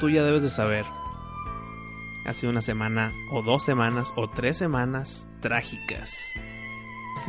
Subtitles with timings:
[0.00, 0.84] Tú ya debes de saber,
[2.26, 6.34] ha sido una semana o dos semanas o tres semanas trágicas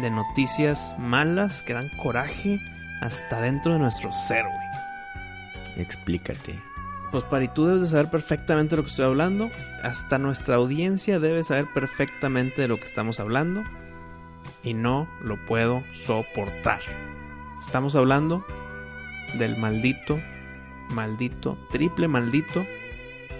[0.01, 2.59] de noticias malas que dan coraje
[3.01, 5.81] hasta dentro de nuestro ser, güey.
[5.81, 6.59] Explícate.
[7.11, 9.51] Pues Pari, tú debes de saber perfectamente lo que estoy hablando.
[9.83, 13.63] Hasta nuestra audiencia debe saber perfectamente de lo que estamos hablando.
[14.63, 16.79] Y no lo puedo soportar.
[17.59, 18.45] Estamos hablando
[19.37, 20.19] del maldito,
[20.91, 22.65] maldito, triple maldito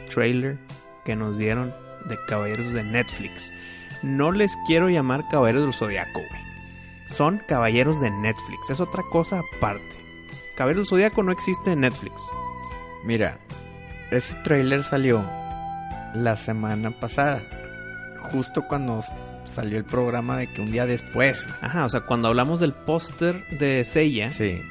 [0.09, 0.57] trailer
[1.05, 1.73] que nos dieron
[2.05, 3.51] de Caballeros de Netflix.
[4.03, 6.41] No les quiero llamar Caballeros del Zodiaco, güey.
[7.05, 8.69] Son Caballeros de Netflix.
[8.69, 9.95] Es otra cosa aparte.
[10.55, 12.13] Caballeros del Zodiaco no existe en Netflix.
[13.05, 13.39] Mira,
[14.11, 15.23] ese trailer salió
[16.13, 17.43] la semana pasada.
[18.31, 19.01] Justo cuando
[19.45, 21.47] salió el programa de que un día después.
[21.61, 24.61] Ajá, o sea, cuando hablamos del póster de Seiya, Sí.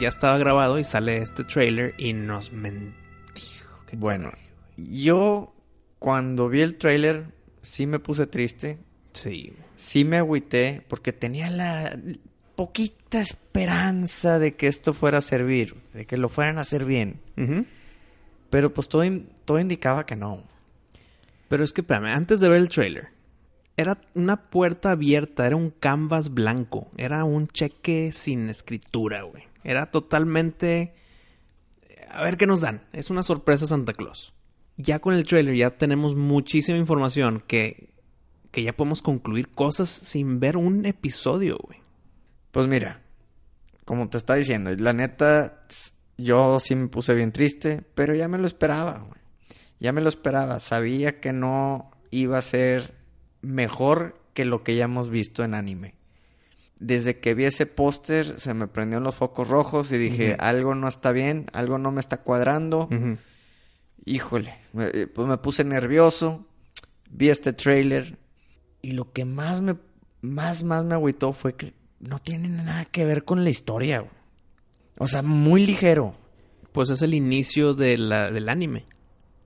[0.00, 2.94] Ya estaba grabado y sale este trailer y nos mendijo.
[3.94, 4.32] Bueno,
[4.76, 5.54] yo
[5.98, 7.26] cuando vi el trailer
[7.62, 8.78] sí me puse triste.
[9.12, 9.52] Sí.
[9.76, 11.98] Sí me agüité porque tenía la
[12.54, 17.20] poquita esperanza de que esto fuera a servir, de que lo fueran a hacer bien.
[18.50, 20.42] Pero pues todo, in- todo indicaba que no.
[21.48, 23.08] Pero es que, espérame, antes de ver el trailer,
[23.76, 29.44] era una puerta abierta, era un canvas blanco, era un cheque sin escritura, güey.
[29.66, 30.94] Era totalmente...
[32.08, 32.86] A ver qué nos dan.
[32.92, 34.32] Es una sorpresa Santa Claus.
[34.76, 37.92] Ya con el trailer ya tenemos muchísima información que,
[38.52, 41.80] que ya podemos concluir cosas sin ver un episodio, güey.
[42.52, 43.02] Pues mira,
[43.84, 45.66] como te está diciendo, la neta,
[46.16, 49.20] yo sí me puse bien triste, pero ya me lo esperaba, güey.
[49.80, 50.60] Ya me lo esperaba.
[50.60, 52.94] Sabía que no iba a ser
[53.42, 55.95] mejor que lo que ya hemos visto en anime.
[56.78, 60.88] Desde que vi ese póster, se me prendieron los focos rojos y dije, algo no
[60.88, 62.88] está bien, algo no me está cuadrando.
[64.04, 66.46] Híjole, me- eh, pues me puse nervioso,
[67.10, 68.18] vi este trailer
[68.82, 69.76] y lo que más me,
[70.20, 74.00] más, más me agüitó fue que no tiene nada que ver con la historia.
[74.00, 74.10] güey.
[74.98, 76.14] O sea, muy ligero.
[76.72, 78.84] Pues es el inicio de la- del anime.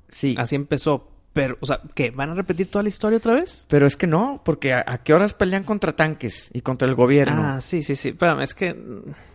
[0.09, 0.35] Sí.
[0.37, 1.10] Así empezó.
[1.33, 2.11] Pero, o sea, ¿qué?
[2.11, 3.65] ¿Van a repetir toda la historia otra vez?
[3.69, 6.97] Pero es que no, porque a, a qué horas pelean contra tanques y contra el
[6.97, 7.41] gobierno?
[7.41, 8.09] Ah, sí, sí, sí.
[8.09, 8.75] Espérame, es que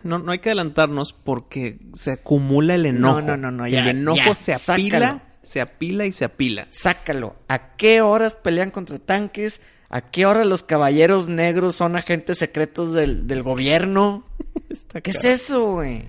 [0.02, 3.22] no, no hay que adelantarnos porque se acumula el enojo.
[3.22, 5.22] No, no, no, no, El ya, enojo ya, se apila, sácalo.
[5.42, 6.66] se apila y se apila.
[6.68, 7.36] Sácalo.
[7.48, 9.62] ¿A qué horas pelean contra tanques?
[9.88, 14.22] ¿A qué horas los caballeros negros son agentes secretos del, del gobierno?
[15.02, 16.04] ¿Qué es eso, güey?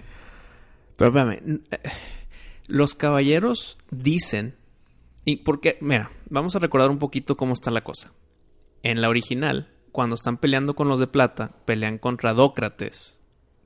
[0.98, 1.78] Pero espérame, eh,
[2.66, 4.56] los caballeros dicen,
[5.28, 8.14] y porque, mira, vamos a recordar un poquito cómo está la cosa.
[8.82, 13.20] En la original, cuando están peleando con los de plata, pelean contra Dócrates,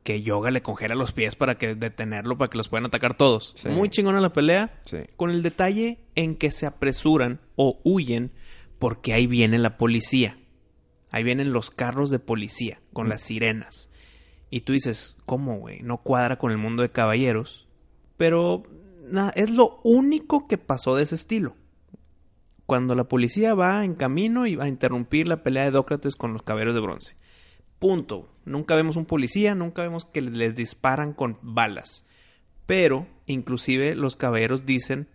[0.04, 3.54] que Yoga le congela los pies para que detenerlo, para que los puedan atacar todos.
[3.56, 3.70] Sí.
[3.70, 4.98] Muy chingona la pelea, Sí.
[5.18, 8.32] con el detalle en que se apresuran o huyen
[8.80, 10.40] porque ahí viene la policía.
[11.12, 13.92] Ahí vienen los carros de policía con las sirenas.
[14.50, 15.84] Y tú dices, ¿cómo, güey?
[15.84, 17.68] No cuadra con el mundo de caballeros.
[18.18, 18.64] Pero
[19.36, 21.56] es lo único que pasó de ese estilo.
[22.66, 26.34] Cuando la policía va en camino y va a interrumpir la pelea de Dócrates con
[26.34, 27.18] los caballeros de bronce.
[27.80, 28.30] Punto.
[28.46, 32.06] Nunca vemos un policía, nunca vemos que les disparan con balas.
[32.66, 35.10] Pero, inclusive, los caballeros dicen,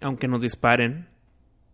[0.00, 1.08] aunque nos disparen,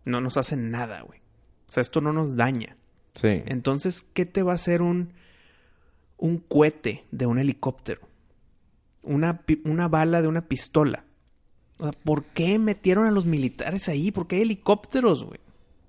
[0.05, 1.19] no nos hacen nada, güey.
[1.67, 2.77] O sea, esto no nos daña.
[3.15, 3.43] Sí.
[3.45, 5.13] Entonces, ¿qué te va a hacer un,
[6.17, 8.01] un cohete de un helicóptero?
[9.01, 11.04] Una, una bala de una pistola.
[11.79, 14.11] O sea, ¿por qué metieron a los militares ahí?
[14.11, 15.39] ¿Por qué helicópteros, güey?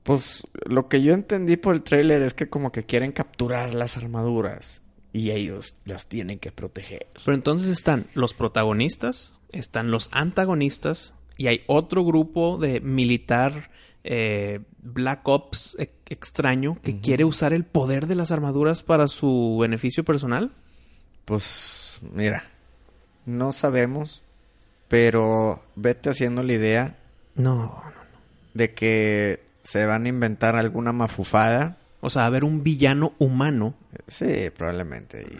[0.03, 3.97] Pues lo que yo entendí por el tráiler es que como que quieren capturar las
[3.97, 7.09] armaduras y ellos las tienen que proteger.
[7.25, 13.71] Pero entonces están los protagonistas, están los antagonistas y hay otro grupo de militar
[14.05, 19.59] eh, Black Ops e- extraño que quiere usar el poder de las armaduras para su
[19.61, 20.53] beneficio personal.
[21.25, 22.44] Pues mira,
[23.25, 24.23] no sabemos,
[24.88, 26.97] pero vete haciendo la idea
[27.35, 27.83] No,
[28.55, 31.77] de que se van a inventar alguna mafufada.
[32.00, 33.75] O sea, haber un villano humano.
[34.06, 35.23] Sí, probablemente.
[35.23, 35.38] y-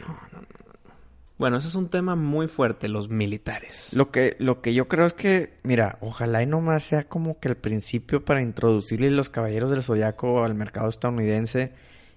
[1.39, 3.93] Bueno, ese es un tema muy fuerte, los militares.
[3.95, 7.49] Lo que, lo que yo creo es que, mira, ojalá y nomás sea como que
[7.49, 11.73] el principio para introducirle los caballeros del zodiaco al mercado estadounidense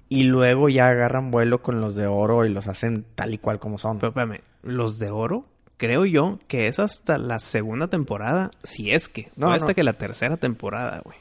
[0.08, 3.60] y luego ya agarran vuelo con los de oro y los hacen tal y cual
[3.60, 4.00] como son.
[4.00, 5.46] Pero espérame, los de oro,
[5.80, 9.32] creo yo que es hasta la segunda temporada, si es que.
[9.36, 9.74] No, No, hasta no.
[9.74, 11.18] que la tercera temporada, güey.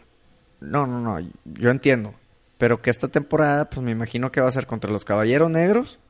[0.61, 2.13] No, no, no, yo entiendo.
[2.59, 6.01] Pero que esta temporada, pues me imagino que va a ser contra los caballeros negros.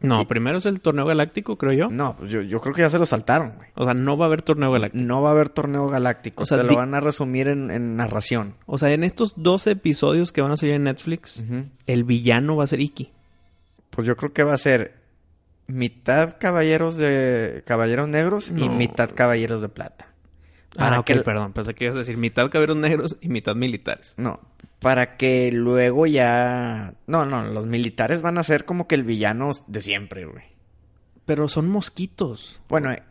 [0.00, 1.88] No, Y- primero es el torneo galáctico, creo yo.
[1.90, 3.68] No, pues yo, yo creo que ya se lo saltaron, güey.
[3.74, 5.04] O sea, no va a haber torneo galáctico.
[5.04, 6.44] No va a haber torneo galáctico.
[6.44, 8.54] O sea, Te lo van a resumir en, en narración.
[8.66, 11.42] O sea, en estos 12 episodios que van a salir en Netflix,
[11.86, 13.10] el villano va a ser Iki.
[13.90, 14.94] Pues yo creo que va a ser
[15.66, 20.08] mitad caballeros de caballeros negros y mitad caballeros de plata.
[20.78, 21.52] Ah, ok, que perdón.
[21.52, 24.14] Pensé que ibas a decir mitad caballeros negros y mitad militares.
[24.16, 24.40] no,
[24.80, 29.50] para que luego ya no, no, los militares van a ser como que el villano
[29.66, 30.44] de siempre, güey.
[31.24, 32.60] Pero son mosquitos.
[32.68, 33.02] Bueno, eh,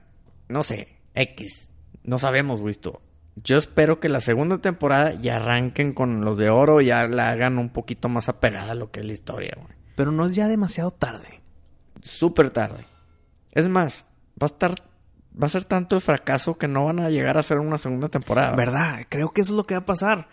[0.47, 1.69] no sé, X,
[2.03, 3.01] no sabemos, güey, esto.
[3.35, 7.29] Yo espero que la segunda temporada ya arranquen con los de oro y ya la
[7.29, 9.73] hagan un poquito más apegada a lo que es la historia, güey.
[9.95, 11.41] Pero no es ya demasiado tarde.
[12.09, 12.85] Súper tarde.
[13.51, 14.05] Es más,
[14.41, 14.75] va a estar,
[15.41, 18.09] va a ser tanto de fracaso que no van a llegar a hacer una segunda
[18.09, 18.55] temporada.
[18.55, 19.05] ¿Verdad?
[19.09, 20.27] Creo que eso es lo que va a pasar.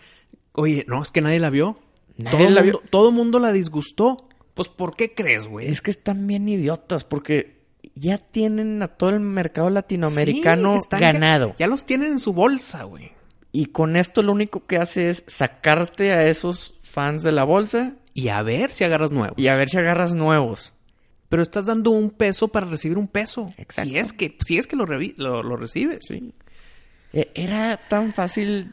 [0.53, 1.79] Oye, no, es que nadie la vio.
[2.17, 2.89] Nadie todo, la mundo, vio.
[2.89, 4.17] todo mundo la disgustó.
[4.53, 5.67] Pues, ¿por qué crees, güey?
[5.67, 7.63] Es que están bien idiotas porque
[7.95, 11.55] ya tienen a todo el mercado latinoamericano Sí, ganado.
[11.57, 13.11] Ya los tienen en su bolsa, güey.
[13.51, 17.93] Y con esto lo único que hace es sacarte a esos fans de la bolsa
[18.15, 19.35] Y a ver si agarras nuevo.
[19.37, 20.73] y a ver si agarras nuevos.
[21.33, 23.51] Pero estás dando un peso para recibir un peso.
[23.57, 23.89] Exacto.
[23.89, 26.01] Si es que, si es que lo, lo, lo recibes.
[26.11, 28.71] E- Era tan fácil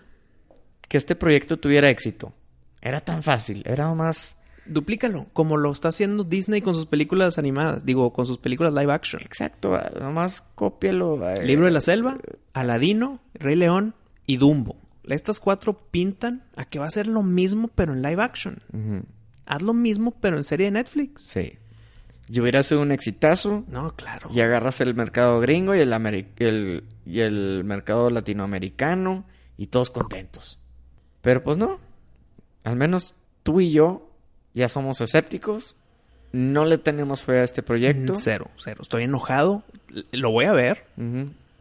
[0.86, 2.34] que este proyecto tuviera éxito.
[2.82, 3.62] Era tan fácil.
[3.64, 4.36] Era más...
[4.66, 7.86] Duplícalo, como lo está haciendo Disney con sus películas animadas.
[7.86, 9.22] Digo, con sus películas live action.
[9.22, 9.72] Exacto.
[9.98, 11.30] Nomás cópialo.
[11.30, 12.18] eh, Libro de la Selva,
[12.52, 13.94] Aladino, Rey León
[14.26, 14.76] y Dumbo.
[15.04, 18.62] Estas cuatro pintan a que va a ser lo mismo, pero en live action.
[19.46, 21.22] Haz lo mismo, pero en serie de Netflix.
[21.22, 21.54] Sí.
[22.30, 23.64] Y hubiera sido un exitazo.
[23.68, 24.28] No, claro.
[24.32, 29.24] Y agarras el mercado gringo y el, ameri- el- y el mercado latinoamericano
[29.56, 30.58] y todos contentos.
[31.22, 31.78] Pero pues no.
[32.64, 34.10] Al menos tú y yo
[34.54, 35.74] ya somos escépticos.
[36.32, 38.12] No le tenemos fe a este proyecto.
[38.12, 38.78] Mm, Cero, cero.
[38.82, 39.64] Estoy enojado.
[40.12, 40.84] Lo voy a ver,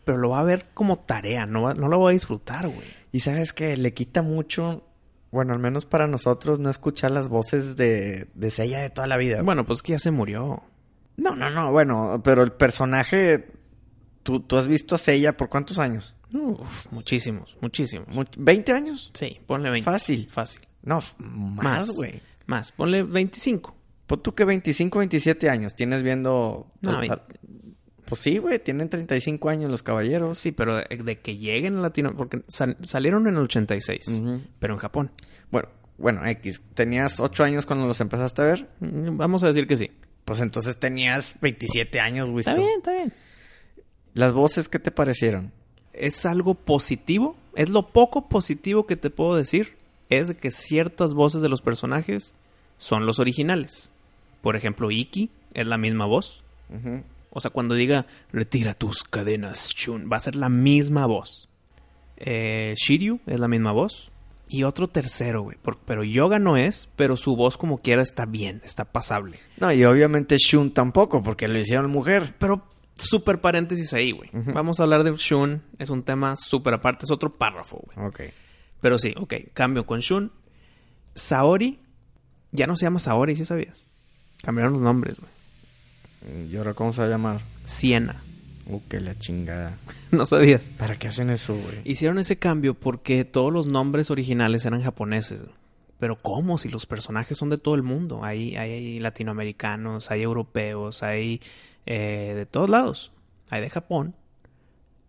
[0.06, 1.48] pero lo voy a ver como tarea.
[1.48, 2.88] No, va- no lo voy a disfrutar, güey.
[3.12, 4.83] Y sabes que le quita mucho,
[5.31, 9.18] bueno, al menos para nosotros, no escuchar las voces de, de Seiya de toda la
[9.18, 9.42] vida.
[9.42, 10.64] Bueno, pues que ya se murió.
[11.18, 13.52] No, no, no, bueno, pero el personaje,
[14.24, 16.16] tú, tú has visto a Seiya por cuántos años?
[16.34, 18.08] Uf, muchísimos, muchísimos.
[18.10, 19.12] Much- ¿20 años?
[19.14, 19.84] Sí, ponle 20.
[19.90, 20.28] Fácil.
[20.30, 20.68] Fácil.
[20.84, 22.22] No, más, güey.
[22.46, 23.75] Más, ponle 25.
[24.08, 26.72] Pon tú que 25, 27 años tienes viendo...
[26.82, 27.24] No, al- al-
[28.10, 30.38] pues sí, güey, tienen 35 años los caballeros.
[30.38, 32.14] Sí, pero de, de que lleguen a Latino...
[32.18, 34.42] Porque sal- salieron en el 86, Ujú.
[34.60, 35.12] pero en Japón.
[35.52, 38.70] Bueno, bueno, X, tenías 8 años cuando los empezaste a ver.
[38.80, 39.92] Mm, Vamos a decir que sí.
[40.25, 42.42] Pues entonces tenías 27 años, güey.
[42.42, 43.13] Está bien, está bien.
[44.13, 45.51] ¿Las voces qué te parecieron?
[45.94, 47.36] Es algo positivo.
[47.56, 49.75] Es lo poco positivo que te puedo decir.
[50.10, 52.34] Es que ciertas voces de los personajes
[52.78, 53.92] son los originales.
[54.42, 56.44] Por ejemplo, Iki es la misma voz.
[56.70, 57.04] Ujú.
[57.31, 61.50] O sea, cuando diga retira tus cadenas, Shun, va a ser la misma voz.
[62.17, 64.12] Eh, Shiryu es la misma voz.
[64.51, 65.57] Y otro tercero, güey.
[65.86, 69.38] Pero Yoga no es, pero su voz como quiera está bien, está pasable.
[69.57, 72.33] No, y obviamente Shun tampoco, porque lo hicieron mujer.
[72.39, 72.63] Pero
[72.95, 74.31] súper paréntesis ahí, güey.
[74.33, 75.62] Vamos a hablar de Shun.
[75.77, 78.07] Es un tema súper aparte, es otro párrafo, güey.
[78.07, 78.21] Ok.
[78.81, 80.31] Pero sí, ok, cambio con Shun.
[81.13, 81.79] Saori,
[82.51, 83.88] ya no se llama Saori, ¿sí sabías?
[84.41, 85.29] Cambiaron los nombres, güey.
[86.50, 87.42] ¿Y ahora cómo se va a llamar?
[87.66, 88.22] Siena.
[88.68, 89.78] Uh, que la chingada.
[90.12, 90.70] no sabías.
[90.78, 91.82] ¿Para qué hacen eso, güey?
[91.86, 95.42] Hicieron ese cambio porque todos los nombres originales eran japoneses.
[96.00, 96.58] Pero ¿cómo?
[96.58, 98.24] Si los personajes son de todo el mundo.
[98.24, 101.42] Hay, hay latinoamericanos, hay europeos, hay
[101.86, 103.12] eh, de todos lados.
[103.50, 104.16] Hay de Japón.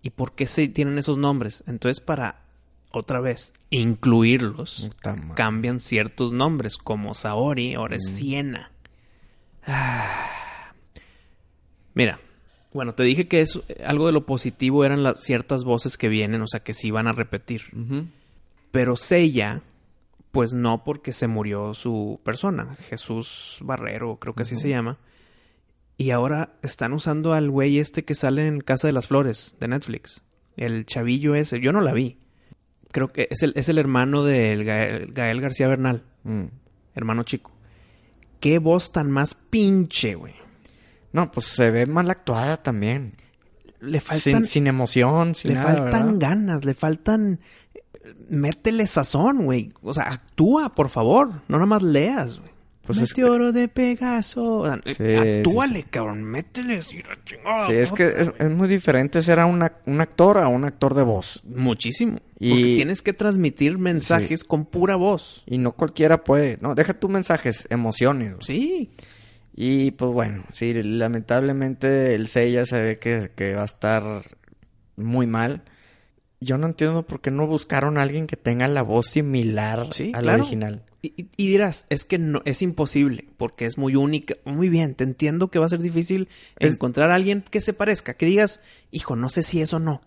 [0.02, 1.62] ¿Y por qué se tienen esos nombres?
[1.66, 2.42] Entonces, para,
[2.90, 4.90] otra vez, incluirlos,
[5.34, 8.72] cambian ciertos nombres, como Saori, ahora es Siena.
[9.66, 10.39] Ah.
[12.00, 12.20] Mira,
[12.72, 16.40] Bueno, te dije que es algo de lo positivo eran las ciertas voces que vienen,
[16.40, 17.62] o sea, que sí van a repetir.
[18.70, 19.62] Pero Seiya,
[20.30, 24.98] pues no porque se murió su persona, Jesús Barrero, creo que así se llama.
[25.96, 29.68] Y ahora están usando al güey este que sale en Casa de las Flores de
[29.68, 30.22] Netflix.
[30.56, 32.18] El chavillo ese, yo no la vi.
[32.92, 36.44] Creo que es el, es el hermano de Gael, Gael García Bernal, Mm.
[36.94, 37.50] hermano chico.
[38.40, 40.34] Qué voz tan más pinche, güey.
[41.12, 43.12] No, pues se ve mal actuada también.
[43.80, 46.28] Le faltan, Sin, sin emoción, sin le nada, faltan ¿verdad?
[46.30, 47.40] ganas, le faltan...
[48.28, 49.72] Métele sazón, güey.
[49.82, 51.28] O sea, actúa, por favor.
[51.48, 52.50] No nada más leas, güey.
[52.82, 54.60] Pues es Meteoro de Pegaso.
[54.60, 56.24] O sea, Sí, actúale, sí, cabrón.
[56.24, 57.66] Métele chingada.
[57.66, 60.94] Sí, es que es, es muy diferente ser a una- un actor a un actor
[60.94, 61.42] de voz.
[61.44, 62.18] Muchísimo.
[62.38, 65.44] Y- Porque tienes que transmitir mensajes con pura voz.
[65.46, 66.58] Y no cualquiera puede.
[66.60, 68.34] No, deja tus mensajes, emociones.
[68.40, 68.90] Sí.
[69.62, 74.02] Y pues bueno, sí, lamentablemente el Seiya se ve que, que va a estar
[74.96, 75.64] muy mal.
[76.40, 80.12] Yo no entiendo por qué no buscaron a alguien que tenga la voz similar Sí,
[80.14, 80.42] a la claro.
[80.44, 80.82] original.
[81.02, 84.36] Y, y- dirás, es que no, es imposible, porque es muy única.
[84.46, 87.74] Muy bien, te entiendo que va a ser difícil Es- encontrar a alguien que se
[87.74, 90.00] parezca, que digas, hijo, no sé si es o no.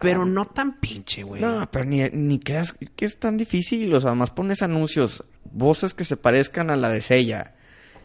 [0.00, 1.40] Pero no tan pinche, güey.
[1.40, 3.94] No, pero ni, ni creas que es tan difícil.
[3.94, 5.22] O sea, más pones anuncios,
[5.52, 7.54] voces que se parezcan a la de Seiya.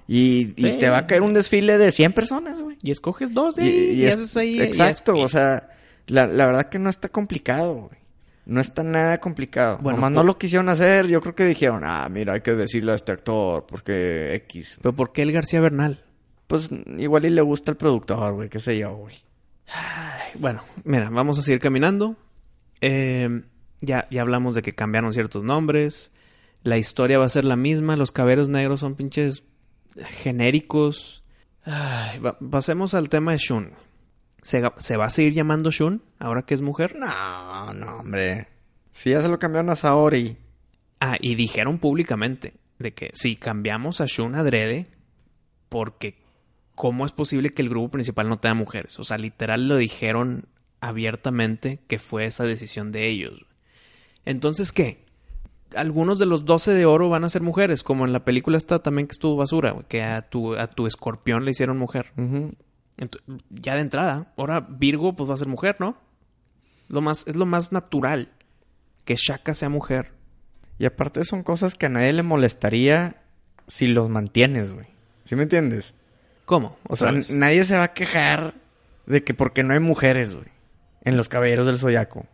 [0.08, 2.78] Y, te va a caer un desfile de 100 personas, güey.
[2.82, 3.66] Y escoges dos, Y- ¿eh?
[3.94, 4.62] y Y, es- haces ahí.
[4.62, 5.70] Exacto, es- o sea,
[6.08, 7.98] la, la verdad que no está complicado, güey.
[8.46, 9.78] No está nada complicado.
[9.82, 11.08] Bueno, Nomás por- no lo quisieron hacer.
[11.08, 14.78] Yo creo que dijeron, ah, mira, hay que decirle a este actor porque X.
[14.82, 16.02] Pero ¿por qué el García Bernal?
[16.48, 19.16] Pues igual y le gusta el productor, güey, qué sé yo, güey.
[20.36, 22.16] Bueno, mira, vamos a seguir caminando.
[22.80, 23.42] Eh,
[23.82, 26.12] ya, ya hablamos de que cambiaron ciertos nombres.
[26.64, 27.98] La historia va a ser la misma.
[27.98, 29.44] Los caberos negros son pinches
[30.06, 31.24] genéricos.
[31.64, 33.74] Ay, va- pasemos al tema de Shun.
[34.42, 36.96] ¿Se, ga- ¿Se va a seguir llamando Shun ahora que es mujer?
[36.96, 38.48] No, no, hombre.
[38.92, 40.38] Si ya se lo cambiaron a Saori.
[41.00, 44.88] Ah, y dijeron públicamente de que sí, cambiamos a Shun adrede
[45.70, 46.20] porque
[46.76, 48.98] ¿cómo es posible que el grupo principal no tenga mujeres?
[49.00, 50.48] O sea, literal lo dijeron
[50.80, 53.34] abiertamente que fue esa decisión de ellos.
[54.26, 55.06] Entonces, ¿qué?
[55.76, 58.80] Algunos de los 12 de oro van a ser mujeres, como en la película esta
[58.80, 62.14] también que estuvo basura, que a tu, a tu escorpión le hicieron mujer.
[63.50, 65.98] Ya de entrada, ahora Virgo pues va a ser mujer, ¿no?
[66.88, 68.32] Lo más, es lo más natural
[69.06, 70.14] que Shaka sea mujer.
[70.80, 73.24] Y aparte son cosas que a nadie le molestaría
[73.68, 74.88] si los mantienes, güey.
[75.26, 75.96] ¿Sí me entiendes?
[76.46, 76.78] ¿Cómo?
[76.88, 77.32] O sea, vez.
[77.32, 78.54] nadie se va a quejar
[79.06, 80.48] de que porque no hay mujeres, güey.
[81.04, 82.26] En los caballeros del Zodiaco.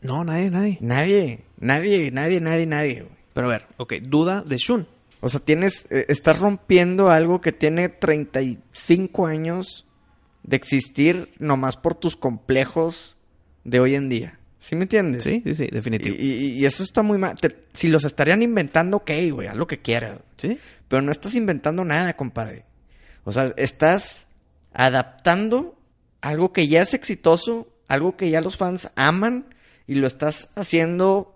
[0.00, 0.78] No, nadie, nadie.
[0.80, 3.12] Nadie, nadie, nadie, nadie, nadie, güey.
[3.32, 4.86] Pero a ver, ok, duda de Shun.
[5.20, 9.86] O sea, tienes, eh, estás rompiendo algo que tiene 35 años
[10.42, 13.16] de existir nomás por tus complejos
[13.64, 14.38] de hoy en día.
[14.58, 15.24] ¿Sí me entiendes?
[15.24, 16.16] Sí, sí, sí, Y, definitivo.
[16.18, 17.36] y- y eso está muy mal.
[17.40, 20.20] Te- si los estarían inventando, ok, güey, haz lo que quieras.
[20.36, 20.58] ¿Sí?
[20.88, 22.64] Pero no estás inventando nada, compadre.
[23.24, 24.28] O sea, estás
[24.72, 25.78] adaptando
[26.20, 29.46] algo que ya es exitoso, algo que ya los fans aman,
[29.86, 31.31] y lo estás haciendo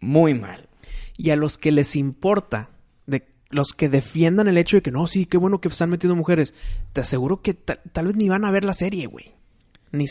[0.00, 0.68] muy mal.
[1.16, 2.70] Y a los que les importa,
[3.06, 6.14] de los que defiendan el hecho de que no, sí, qué bueno que están metiendo
[6.16, 6.54] mujeres,
[6.92, 9.32] te aseguro que ta- tal vez ni van a ver la serie, güey.
[9.92, 10.04] Ni,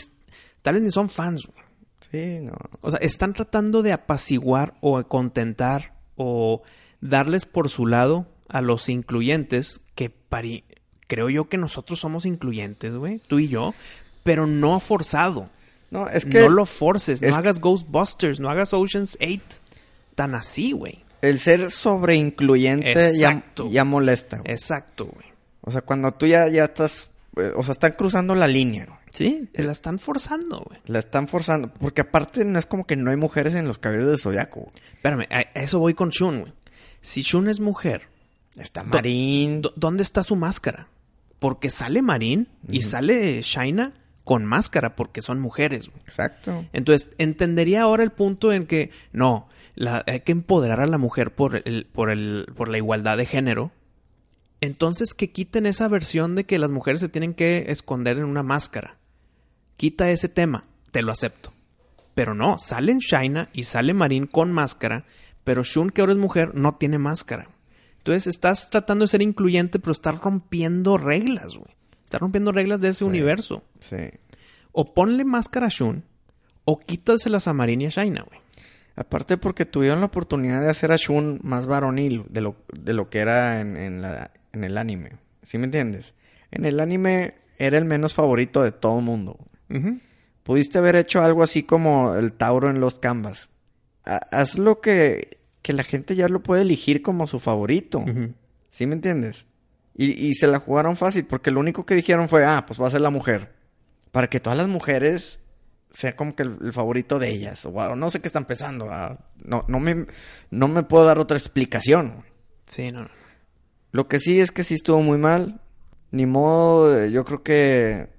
[0.62, 1.64] tal vez ni son fans, güey.
[2.10, 2.54] Sí, no.
[2.82, 6.62] O sea, están tratando de apaciguar o contentar o
[7.00, 10.64] darles por su lado a los incluyentes que pari-
[11.08, 13.74] creo yo que nosotros somos incluyentes, güey, tú y yo,
[14.24, 15.50] pero no forzado.
[15.90, 19.60] No, es que no lo forces, no hagas Ghostbusters, no hagas Ocean's 8
[20.16, 21.04] tan así, güey.
[21.22, 23.12] el ser sobreincluyente
[23.70, 24.38] ya, molesta.
[24.38, 24.52] güey.
[24.52, 25.26] Exacto, güey.
[25.60, 27.10] O sea, cuando tú ya, ya estás...
[27.36, 28.96] eh, O sea, están cruzando la línea, güey.
[29.12, 30.78] Sí, la están forzando, güey.
[30.86, 31.72] La están forzando.
[31.72, 34.60] Porque aparte no es como que no hay mujeres en los caballeros del Zodiaco.
[34.60, 34.72] güey.
[34.94, 36.52] Espérame, a eso voy con Shun, güey.
[37.00, 38.08] Si Shun es mujer,
[38.58, 39.62] Está Marín.
[39.62, 40.88] ¿dó- ¿dónde está su máscara?
[41.38, 43.94] Porque sale Marín y sale Shaina
[44.24, 46.00] con máscara porque son mujeres, güey.
[46.04, 46.64] Exacto.
[46.72, 51.32] Entonces, entendería ahora el punto en que no, la- hay que empoderar a la mujer
[51.34, 53.70] por, el, por, el, por la igualdad de género.
[54.60, 58.42] Entonces, que quiten esa versión de que las mujeres se tienen que esconder en una
[58.42, 58.96] máscara.
[59.76, 61.52] Quita ese tema, te lo acepto.
[62.14, 65.04] Pero no, salen Shaina y sale Marín con máscara,
[65.44, 67.50] pero Shun, que ahora es mujer, no tiene máscara.
[67.98, 71.76] Entonces, estás tratando de ser incluyente, pero estás rompiendo reglas, güey.
[72.04, 73.64] Estás rompiendo reglas de ese universo.
[73.80, 73.96] Sí.
[74.72, 76.04] O ponle máscara a Shun,
[76.64, 78.40] o quítaselas a Marín y a Shaina, güey.
[78.96, 83.10] Aparte porque tuvieron la oportunidad de hacer a Shun más varonil de lo, de lo
[83.10, 85.12] que era en, en la, en el anime.
[85.42, 86.14] ¿Sí me entiendes?
[86.50, 89.38] En el anime era el menos favorito de todo el mundo.
[90.42, 93.50] Pudiste haber hecho algo así como el Tauro en los Canvas.
[94.04, 98.02] Ha- Haz lo que, que la gente ya lo puede elegir como su favorito.
[98.70, 99.46] ¿Sí me entiendes?
[99.94, 102.86] Y, y se la jugaron fácil porque lo único que dijeron fue, ah, pues va
[102.86, 103.52] a ser la mujer.
[104.12, 105.40] Para que todas las mujeres
[105.96, 107.64] sea como que el, el favorito de ellas.
[107.64, 108.88] O no sé qué están pensando.
[108.90, 110.06] ah, no, no, me,
[110.50, 112.22] no me puedo dar otra explicación.
[112.70, 113.10] Sí, no, no.
[113.92, 115.62] Lo que sí es que sí estuvo muy mal.
[116.10, 118.10] Ni modo, eh, yo creo que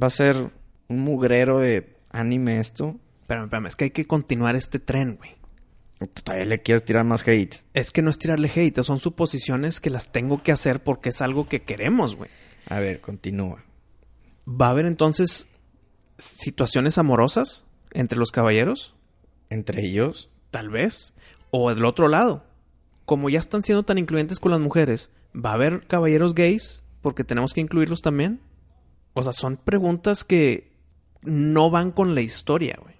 [0.00, 0.52] va a ser
[0.86, 2.94] un mugrero de anime esto.
[3.22, 5.36] Espérame, espérame, es que hay que continuar este tren, güey.
[5.98, 7.56] Tú todavía le quieres tirar más hate.
[7.74, 11.20] Es que no es tirarle hate, son suposiciones que las tengo que hacer porque es
[11.20, 12.30] algo que queremos, güey.
[12.68, 13.64] A ver, continúa.
[14.46, 15.48] ¿Va a haber entonces
[16.18, 18.94] situaciones amorosas entre los caballeros?
[19.50, 21.14] Entre ellos, Tal vez.
[21.50, 22.44] O del otro lado.
[23.04, 26.82] Como ya están siendo tan incluyentes con las mujeres, ¿va a haber caballeros gays?
[27.00, 28.40] Porque tenemos que incluirlos también.
[29.14, 30.72] O sea, son preguntas que
[31.22, 32.94] no van con la historia, güey.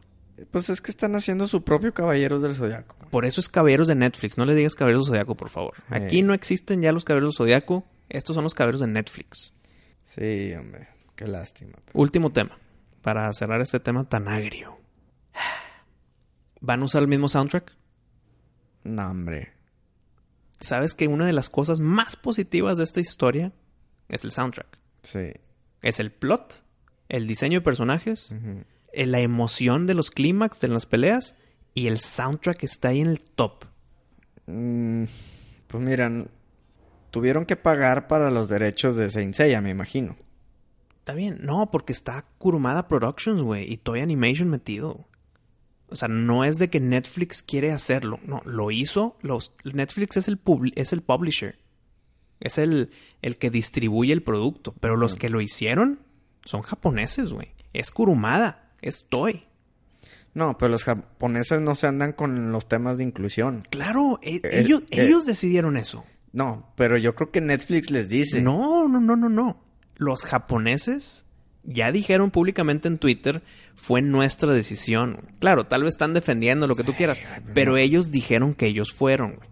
[0.50, 2.96] pues es que están haciendo su propio Caballeros del Zodiaco.
[3.10, 4.38] Por eso es Caballeros de Netflix.
[4.38, 5.74] No le digas Caballeros del Zodiaco, por favor.
[5.90, 7.84] Aquí no existen ya los Caballeros del Zodiaco.
[8.08, 9.52] Estos son los Caballeros de Netflix.
[10.04, 11.74] Sí, hombre, qué lástima.
[11.92, 12.56] Último tema.
[13.08, 14.76] Para cerrar este tema tan agrio.
[16.60, 17.74] ¿Van a usar el mismo soundtrack?
[18.84, 19.54] No, hombre.
[20.60, 23.54] ¿Sabes que una de las cosas más positivas de esta historia
[24.10, 24.78] es el soundtrack?
[25.04, 25.32] Sí.
[25.80, 26.66] Es el plot,
[27.08, 28.34] el diseño de personajes,
[28.92, 31.34] eh, la emoción de los clímax de las peleas
[31.72, 33.64] y el soundtrack está ahí en el top.
[34.44, 35.04] Mm,
[35.66, 36.28] pues miran,
[37.10, 40.14] tuvieron que pagar para los derechos de Saint Seiya, me imagino.
[41.08, 45.08] Está bien, no, porque está Kurumada Productions, güey, y Toy Animation metido.
[45.88, 50.28] O sea, no es de que Netflix quiere hacerlo, no, lo hizo, los, Netflix es
[50.28, 51.58] el, publi- es el publisher,
[52.40, 52.90] es el,
[53.22, 55.98] el que distribuye el producto, pero los que lo hicieron
[56.44, 59.44] son japoneses, güey, es Kurumada, es Toy.
[60.34, 63.62] No, pero los japoneses no se andan con los temas de inclusión.
[63.70, 65.06] Claro, e- Eh, ellos, eh.
[65.06, 66.04] ellos decidieron eso.
[66.34, 68.42] No, pero yo creo que Netflix les dice.
[68.42, 69.67] No, no, no, no, no.
[69.98, 71.26] Los japoneses
[71.64, 73.42] ya dijeron públicamente en Twitter,
[73.74, 75.28] fue nuestra decisión.
[75.38, 77.20] Claro, tal vez están defendiendo lo que tú quieras,
[77.52, 79.34] pero ellos dijeron que ellos fueron.
[79.36, 79.48] güey.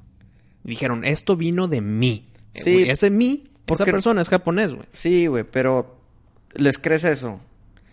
[0.65, 2.31] Dijeron, esto vino de mí.
[2.55, 4.87] Eh, Sí, ese mí, esa porque- persona es japonés, güey.
[4.91, 6.01] Sí, güey, pero
[6.55, 7.39] les crees eso.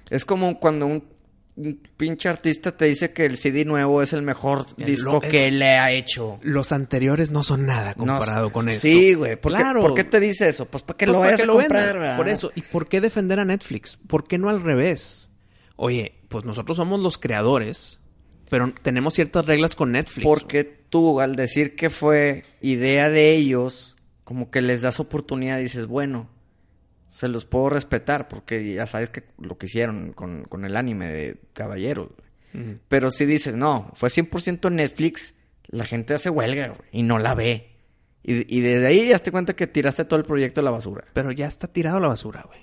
[0.09, 1.03] Es como cuando un
[1.97, 5.43] pinche artista te dice que el CD nuevo es el mejor El disco lo- que
[5.45, 6.39] es- le ha hecho.
[6.41, 8.81] Los anteriores no son nada No, comparado con esto.
[8.87, 9.35] Sí, güey.
[9.35, 9.81] ¿Por, qué- Claro.
[9.81, 10.65] ¿Por qué te dice eso?
[10.65, 12.17] Pues para que Pues lo vayas a comprar.
[12.17, 12.51] Por eso.
[12.55, 13.97] ¿Y por qué defender a Netflix?
[14.07, 15.29] ¿Por qué no al revés?
[15.75, 17.99] Oye, pues nosotros somos los creadores,
[18.49, 20.23] pero tenemos ciertas reglas con Netflix.
[20.23, 25.63] Porque tú, al decir que fue idea de ellos, como que les das oportunidad y
[25.63, 26.29] dices, bueno,
[27.13, 31.11] se los puedo respetar, porque ya sabes que lo que hicieron con, con el anime
[31.11, 32.09] de Caballeros.
[32.87, 35.35] Pero si dices, no, fue 100% Netflix,
[35.67, 37.69] la gente hace huelga güey, y no la ve.
[38.23, 41.05] Y, y desde ahí ya te cuenta que tiraste todo el proyecto a la basura.
[41.13, 42.59] Pero ya está tirado a la basura, güey.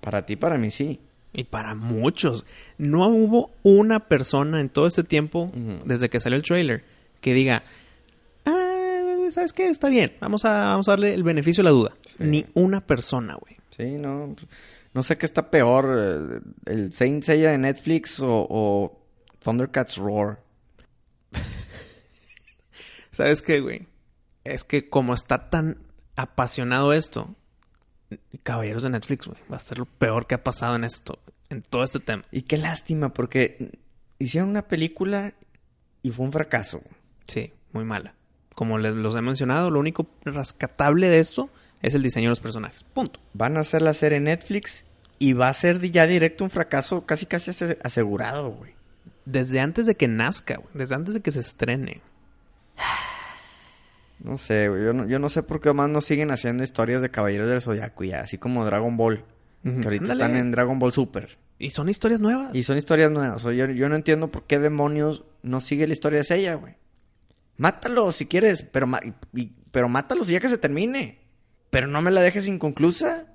[0.00, 1.00] Para ti, para mí sí.
[1.32, 2.44] Y para muchos.
[2.78, 5.52] No hubo una persona en todo este tiempo,
[5.84, 6.84] desde que salió el trailer,
[7.20, 7.64] que diga,
[9.36, 9.68] ¿sabes qué?
[9.68, 11.94] Está bien, vamos a, vamos a darle el beneficio de la duda.
[12.18, 13.58] Ni una persona, güey.
[13.76, 14.34] Sí, no.
[14.94, 18.98] No sé qué está peor, eh, el Saint Seiya de Netflix o, o
[19.40, 20.40] Thundercats Roar.
[23.12, 23.86] ¿Sabes qué, güey?
[24.44, 25.80] Es que como está tan
[26.16, 27.34] apasionado esto,
[28.42, 31.18] Caballeros de Netflix, güey, va a ser lo peor que ha pasado en esto,
[31.50, 32.24] en todo este tema.
[32.32, 33.78] Y qué lástima, porque
[34.18, 35.34] hicieron una película
[36.02, 36.80] y fue un fracaso.
[37.26, 38.14] Sí, muy mala.
[38.56, 41.48] Como les los he mencionado, lo único rescatable de esto
[41.82, 42.82] es el diseño de los personajes.
[42.82, 43.20] Punto.
[43.34, 44.84] Van a hacer la serie Netflix
[45.20, 48.72] y va a ser ya directo un fracaso casi casi ase- asegurado, güey.
[49.26, 50.68] Desde antes de que nazca, güey.
[50.74, 52.00] Desde antes de que se estrene.
[54.18, 54.84] No sé, güey.
[54.84, 57.60] Yo no, yo no sé por qué más no siguen haciendo historias de Caballeros del
[57.60, 59.24] Zodiaco ya, así como Dragon Ball.
[59.62, 60.22] Que ahorita Ándale.
[60.22, 61.38] están en Dragon Ball Super.
[61.58, 62.54] Y son historias nuevas.
[62.54, 63.44] Y son historias nuevas.
[63.44, 66.54] O sea, yo, yo no entiendo por qué demonios no sigue la historia de ella,
[66.54, 66.74] güey.
[67.58, 68.86] Mátalo si quieres, pero,
[69.34, 71.20] y- pero mátalo si ya que se termine.
[71.70, 73.26] Pero no me la dejes inconclusa.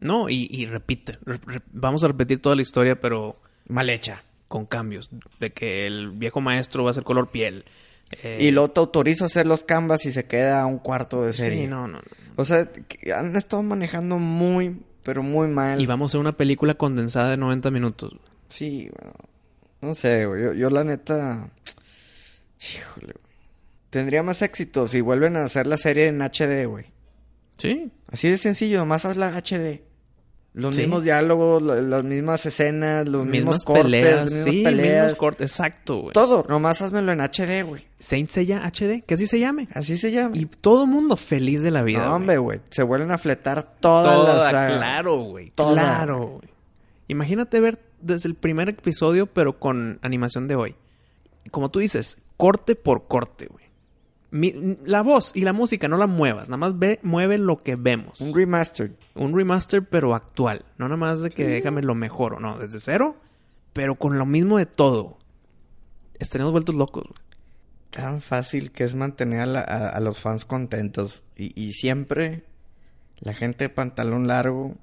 [0.00, 1.18] No, y, y repite.
[1.24, 4.22] Re- re- vamos a repetir toda la historia, pero Mal hecha.
[4.46, 5.10] con cambios.
[5.40, 7.64] De que el viejo maestro va a ser color piel.
[8.22, 11.24] Eh, Y luego te autorizo a hacer los canvas y se queda a un cuarto
[11.24, 11.62] de serie.
[11.62, 11.98] Sí, no, no.
[11.98, 12.02] no.
[12.36, 12.70] O sea,
[13.14, 15.80] han estado manejando muy, pero muy mal.
[15.80, 18.12] Y vamos a hacer una película condensada de 90 minutos.
[18.48, 19.14] Sí, bueno,
[19.82, 20.42] no sé, güey.
[20.44, 21.50] Yo, yo la neta...
[22.60, 23.27] Híjole, güey.
[23.90, 26.86] Tendría más éxito si vuelven a hacer la serie en HD, güey.
[27.56, 27.90] Sí.
[28.10, 29.82] Así de sencillo, nomás haz la HD.
[30.54, 30.82] Los Sí.
[30.82, 34.14] mismos diálogos, la- las mismas escenas, los mismos mismas cortes, peleas.
[34.24, 35.02] las mismas sí, peleas.
[35.04, 35.50] mismos cortes.
[35.52, 36.12] Exacto, güey.
[36.12, 37.86] Todo, nomás házmelo en HD, güey.
[37.98, 39.68] Saint Seiya HD, que así se llame.
[39.72, 40.36] Así se llama.
[40.36, 42.06] Y todo mundo feliz de la vida.
[42.08, 42.60] no, hombre, güey.
[42.70, 44.76] Se vuelven a fletar todas Toda, las saga.
[44.78, 45.50] claro, güey.
[45.54, 45.74] Toda.
[45.74, 46.48] Claro, güey.
[47.08, 50.74] Imagínate ver desde el primer episodio, pero con animación de hoy.
[51.50, 53.64] Como tú dices, corte por corte, güey.
[54.30, 57.76] Mi- la voz y la música no la muevas, nada más ve, mueve lo que
[57.76, 58.20] vemos.
[58.20, 58.92] Un remastered.
[59.14, 60.64] Un remaster, pero actual.
[60.76, 63.16] No nada más de que déjame lo mejor no, desde cero,
[63.72, 65.18] pero con lo mismo de todo.
[66.18, 67.06] Estaríamos vueltos locos.
[67.90, 71.22] Tan fácil que es mantener a, la- a- a los fans contentos.
[71.36, 72.44] Y, y siempre
[73.20, 74.74] la gente de pantalón largo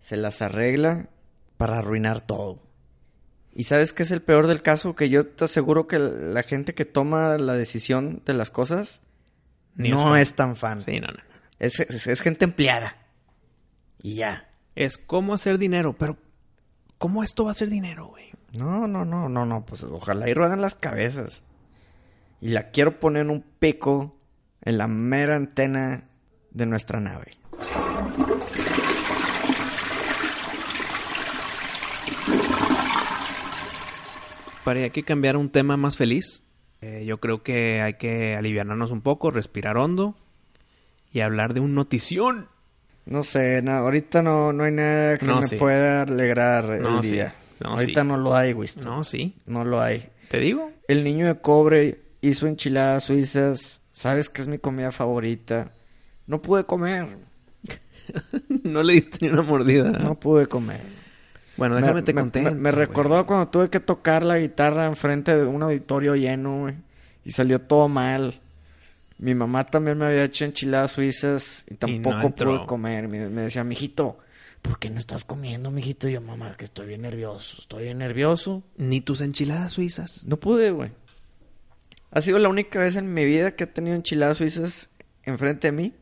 [0.00, 1.08] se las arregla
[1.58, 2.58] para arruinar todo.
[3.54, 4.94] ¿Y sabes qué es el peor del caso?
[4.94, 9.02] Que yo te aseguro que la gente que toma la decisión de las cosas
[9.74, 10.82] Ni no es tan fan.
[10.82, 11.14] Sí, no, no.
[11.14, 11.20] no.
[11.58, 12.96] Es, es- es gente empleada.
[14.02, 14.48] Y ya.
[14.76, 16.16] Es cómo hacer dinero, pero
[16.98, 18.30] ¿cómo esto va a ser dinero, güey?
[18.52, 19.66] No, no, no, no, no.
[19.66, 21.42] Pues ojalá y ruedan las cabezas.
[22.40, 24.16] Y la quiero poner en un pico
[24.62, 26.04] en la mera antena
[26.52, 27.36] de nuestra nave.
[34.64, 36.42] Para hay que cambiar a un tema más feliz.
[36.82, 40.16] Eh, yo creo que hay que aliviarnos un poco, respirar hondo
[41.12, 42.48] y hablar de un notición.
[43.06, 45.56] No sé, na- ahorita no, no hay nada que No, me sí.
[45.56, 47.12] pueda alegrar el No, sí.
[47.12, 47.34] día.
[47.60, 48.06] No, ahorita sí.
[48.08, 48.68] no lo hay, güey.
[48.82, 49.34] No, sí.
[49.46, 50.08] No lo hay.
[50.28, 50.70] ¿Te digo?
[50.88, 53.82] El niño de cobre hizo enchiladas suizas.
[53.92, 55.72] Sabes que es mi comida favorita.
[56.26, 57.08] No pude comer.
[58.62, 59.90] no le diste ni una mordida.
[59.90, 60.80] No pude comer.
[61.56, 62.50] Bueno, déjame te me, contento.
[62.50, 62.86] me- me güey.
[62.86, 66.74] recordó cuando tuve que tocar la guitarra enfrente de un auditorio lleno, güey.
[67.24, 68.40] Y salió todo mal.
[69.18, 73.08] Mi mamá también me había hecho enchiladas suizas y tampoco pude comer.
[73.08, 74.18] Me, me decía, mijito,
[74.62, 76.08] ¿por qué no estás comiendo, mijito?
[76.08, 77.58] Y yo, mamá, que estoy bien nervioso.
[77.60, 78.62] Estoy bien nervioso.
[78.78, 80.24] Ni tus enchiladas suizas.
[80.24, 80.92] No pude, güey.
[82.12, 84.88] Ha sido la única vez en mi vida que he tenido enchiladas suizas
[85.24, 85.92] enfrente de mí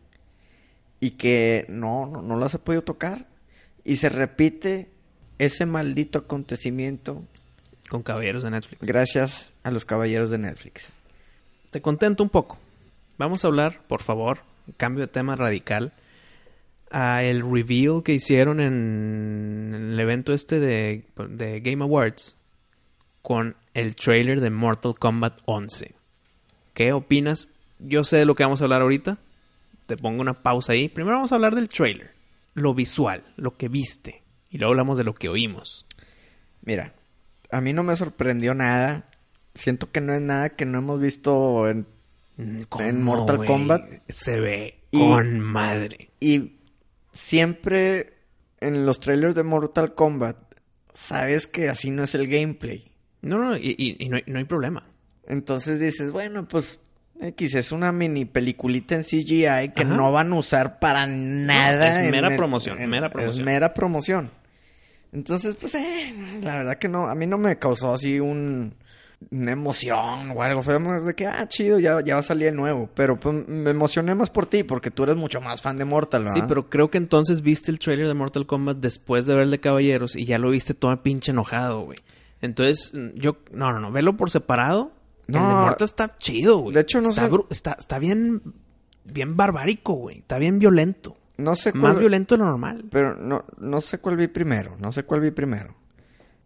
[1.00, 3.26] y que no, no, no las he podido tocar.
[3.84, 4.90] Y se repite
[5.38, 7.22] ese maldito acontecimiento
[7.88, 8.80] Con caballeros de Netflix.
[8.82, 10.92] gracias a los caballeros de Netflix.
[11.70, 12.58] Te contento un poco.
[13.18, 14.40] Vamos a hablar, por favor,
[14.76, 15.92] cambio de tema radical,
[16.90, 22.36] a el reveal que hicieron en el evento este de, de Game Awards
[23.22, 25.94] con el trailer de Mortal Kombat 11.
[26.72, 27.48] ¿Qué opinas?
[27.78, 29.18] Yo sé de lo que vamos a hablar ahorita.
[29.86, 30.88] Te pongo una pausa ahí.
[30.88, 32.12] Primero vamos a hablar del trailer.
[32.54, 34.22] Lo visual, lo que viste.
[34.50, 35.86] Y luego hablamos de lo que oímos.
[36.62, 36.94] Mira,
[37.50, 39.04] a mí no me sorprendió nada.
[39.54, 41.86] Siento que no es nada que no hemos visto en...
[42.36, 43.44] En Mortal?
[43.44, 43.82] Kombat.
[44.08, 46.10] Se ve Y- con madre.
[46.20, 46.52] Y
[47.12, 48.14] siempre
[48.60, 50.36] en los trailers de Mortal Kombat
[50.92, 52.90] sabes que así no es el gameplay.
[53.22, 54.84] No, no, y, y- y no, hay, no hay problema.
[55.26, 56.78] Entonces dices, bueno, pues
[57.20, 59.94] X es una mini peliculita en CGI que Ajá.
[59.96, 61.98] no van a usar para nada.
[61.98, 63.40] es en mera promoción, mera promoción.
[63.40, 64.30] Es mera promoción.
[65.12, 68.74] Entonces, pues, eh, la verdad que no, a mí no me causó así un,
[69.30, 70.62] una emoción o algo.
[70.62, 72.90] Fue más de que, ah, chido, ya, ya va a salir el nuevo.
[72.94, 76.24] Pero pues, me emocioné más por ti porque tú eres mucho más fan de Mortal,
[76.24, 76.34] ¿verdad?
[76.34, 79.50] Sí, pero creo que entonces viste el trailer de Mortal Kombat después de ver el
[79.50, 81.98] de Caballeros y ya lo viste todo pinche enojado, güey.
[82.40, 83.38] Entonces, yo...
[83.52, 83.90] No, no, no.
[83.90, 84.92] Velo por separado.
[85.26, 85.62] el de No.
[85.62, 86.74] Mortal está chido, güey.
[86.74, 88.42] De hecho, no está sé- Está, está bien...
[89.10, 90.18] Bien barbárico, güey.
[90.18, 91.16] Está bien violento.
[91.38, 92.84] No sé cuál- Más violento de lo normal.
[92.90, 94.76] Pero no, no sé cuál vi primero.
[94.78, 95.74] No sé cuál vi primero.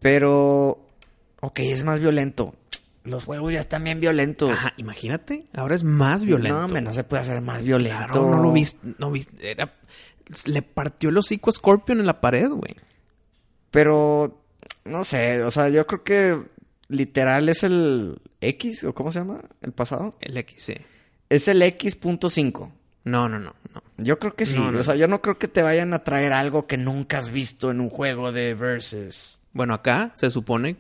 [0.00, 0.86] Pero.
[1.40, 2.54] Ok, es más violento.
[3.04, 4.50] Los juegos ya están bien violentos.
[4.52, 5.46] Ajá, imagínate.
[5.54, 6.56] Ahora es más violento.
[6.56, 7.96] No, hombre, no se puede hacer más violento.
[7.98, 8.78] Claro, no lo viste.
[8.98, 9.50] No viste.
[9.50, 9.74] Era...
[10.46, 12.76] Le partió el hocico a Scorpion en la pared, güey.
[13.70, 14.38] Pero.
[14.84, 16.42] No sé, o sea, yo creo que.
[16.88, 19.40] Literal es el X, o cómo se llama?
[19.62, 20.16] El pasado.
[20.20, 20.74] El X, sí.
[21.30, 22.70] Es el X.5.
[23.04, 23.82] No, no, no, no.
[23.98, 24.58] Yo creo que sí.
[24.58, 24.80] No, no.
[24.80, 27.70] O sea, yo no creo que te vayan a traer algo que nunca has visto
[27.70, 29.38] en un juego de Versus.
[29.52, 30.76] Bueno, acá se supone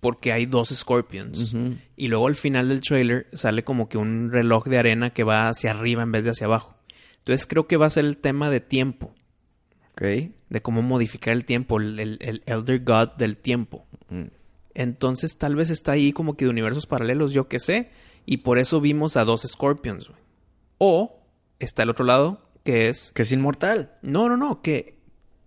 [0.00, 1.54] porque hay dos Scorpions.
[1.96, 5.48] Y luego al final del trailer sale como que un reloj de arena que va
[5.48, 6.74] hacia arriba en vez de hacia abajo.
[7.18, 9.14] Entonces creo que va a ser el tema de tiempo.
[9.92, 10.02] Ok.
[10.48, 11.78] De cómo modificar el tiempo.
[11.78, 13.86] El, el- el Elder God del tiempo.
[14.74, 17.90] Entonces tal vez está ahí como que de universos paralelos, yo qué sé.
[18.26, 20.10] Y por eso vimos a dos Scorpions.
[20.78, 21.21] O
[21.64, 23.92] está el otro lado, que es Que es inmortal.
[24.02, 24.96] no, no, no, que,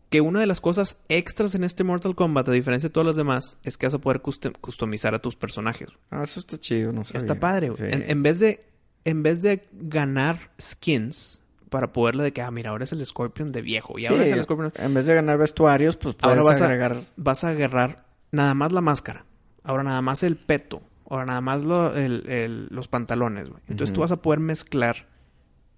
[0.09, 3.15] que una de las cosas extras en este Mortal Kombat, a diferencia de todas las
[3.15, 5.89] demás, es que vas a poder custom- customizar a tus personajes.
[6.11, 7.17] Ah, eso está chido, no sé.
[7.17, 7.71] Está padre.
[7.77, 7.83] Sí.
[7.87, 8.65] En, en vez de,
[9.03, 13.51] en vez de ganar skins para poderle de que, ah, mira, ahora es el Scorpion
[13.51, 13.97] de viejo.
[13.99, 14.71] Y ahora Sí, es el Scorpion...
[14.77, 17.01] En vez de ganar vestuarios, pues puedes Ahora vas a, agregar...
[17.17, 19.25] vas a agarrar nada más la máscara.
[19.63, 20.81] Ahora nada más el peto.
[21.09, 23.61] Ahora nada más lo- el- el- los pantalones, güey.
[23.67, 25.07] Entonces tú vas a poder mezclar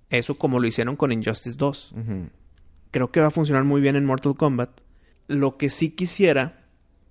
[0.10, 1.92] eso como lo hicieron con Injustice 2.
[1.92, 2.30] Ujú.
[2.92, 4.82] Creo que va a funcionar muy bien en Mortal Kombat.
[5.28, 6.66] Lo que sí quisiera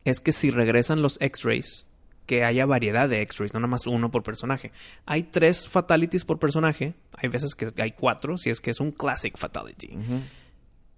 [0.05, 1.87] es que si regresan los X-Rays,
[2.27, 4.73] que haya variedad de X-Rays, no nada más uno por personaje.
[5.05, 6.95] Hay tres fatalities por personaje.
[7.13, 9.97] Hay veces que hay cuatro, si es que es un classic fatality.
[9.97, 10.21] Ujú.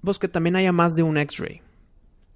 [0.03, 1.61] Pues que también haya más de un X-Ray.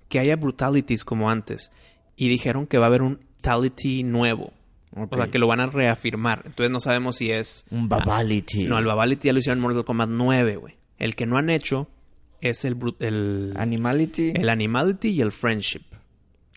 [0.08, 1.70] Que haya brutalities como antes.
[2.16, 4.52] Y dijeron que va a haber un fatality nuevo.
[4.94, 6.42] O sea, que lo van a reafirmar.
[6.44, 7.64] Entonces no sabemos si es...
[7.70, 8.64] Un babality.
[8.66, 10.76] No, el Babality ya lo hicieron en Mortal Kombat 9, güey.
[10.98, 11.88] El que no han hecho
[12.40, 12.76] es el...
[13.00, 14.32] El, Animality.
[14.36, 15.82] el Animality y el Friendship.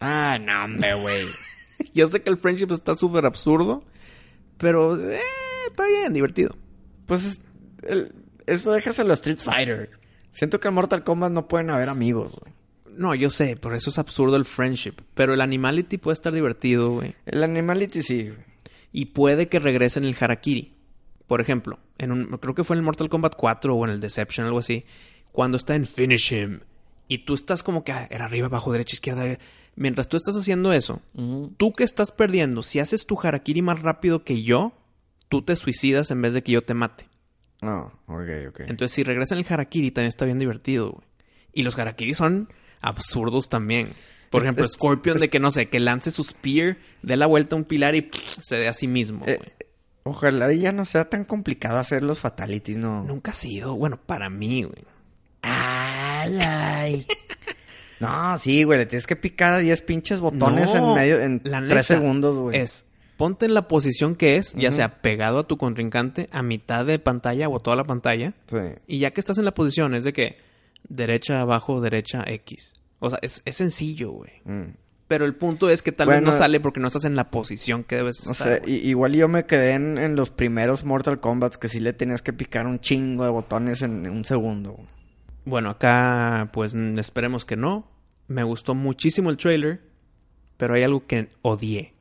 [0.02, 1.26] Ah, no, hombre, güey.
[1.94, 3.84] Yo sé que el Friendship está súper absurdo.
[4.58, 4.96] Pero...
[5.10, 5.20] eh,
[5.70, 6.56] está bien, divertido.
[7.06, 7.42] Pues es-
[7.84, 8.14] el-
[8.48, 9.92] eso déjaselo a Street Fighter.
[10.32, 12.54] Siento que en Mortal Kombat no pueden haber amigos, güey.
[12.98, 14.94] No, yo sé, por eso es absurdo el Friendship.
[15.14, 17.16] Pero el Animality puede estar divertido, güey.
[17.26, 18.40] El Animality sí, güey.
[18.92, 20.74] y puede que regrese en el Harakiri.
[21.28, 24.00] Por ejemplo, en un, creo que fue en el Mortal Kombat 4 o en el
[24.00, 24.86] Deception, algo así,
[25.32, 26.60] cuando está en Finish Him
[27.08, 29.38] y tú estás como que ah, era arriba, abajo, derecha, izquierda.
[29.76, 31.02] Mientras tú estás haciendo eso,
[31.58, 34.74] tú que estás perdiendo, si haces tu Harakiri más rápido que yo,
[35.28, 37.10] tú te suicidas en vez de que yo te mate.
[37.62, 38.60] No, ok, ok.
[38.62, 41.08] Entonces, si regresa en el Harakiri, también está bien divertido, güey.
[41.52, 42.50] Y los Harakiri son
[42.88, 43.90] absurdos también.
[44.30, 47.16] Por Es- ejemplo, es- Scorpion es- de que, no sé, que lance su spear, dé
[47.18, 49.50] la vuelta a un pilar y pff, se dé a sí mismo, Eh, güey.
[50.04, 53.04] ojalá ya no sea tan complicado hacer los fatalities, ¿no?
[53.04, 54.84] Nunca ha sido, bueno, para mí, güey.
[55.42, 57.08] Ay, ay.
[58.00, 61.42] no, sí, güey, le tienes que picar a 10 pinches botones No, en medio, en
[61.44, 62.60] la 3 neta segundos, güey.
[62.60, 62.86] Es,
[63.18, 67.00] ponte en la posición que es, ya sea pegado a tu contrincante, a mitad de
[67.00, 68.58] pantalla o toda la pantalla, Sí.
[68.88, 70.38] y ya que estás en la posición, es de que
[70.90, 72.74] derecha, abajo, derecha, X.
[73.00, 74.32] O sea, es, es sencillo, güey.
[74.46, 74.74] Mm.
[75.08, 77.84] Pero el punto es que tal vez no sale porque no estás en la posición
[77.84, 78.64] que debes No estar.
[78.66, 82.24] sé, igual yo me quedé en, en los primeros Mortal Kombat que sí le tenías
[82.24, 84.76] que picar un chingo de botones en un segundo.
[85.44, 87.88] Bueno, acá, pues mm, esperemos que no.
[88.28, 89.82] Me gustó muchísimo el trailer,
[90.58, 91.94] pero hay algo que odié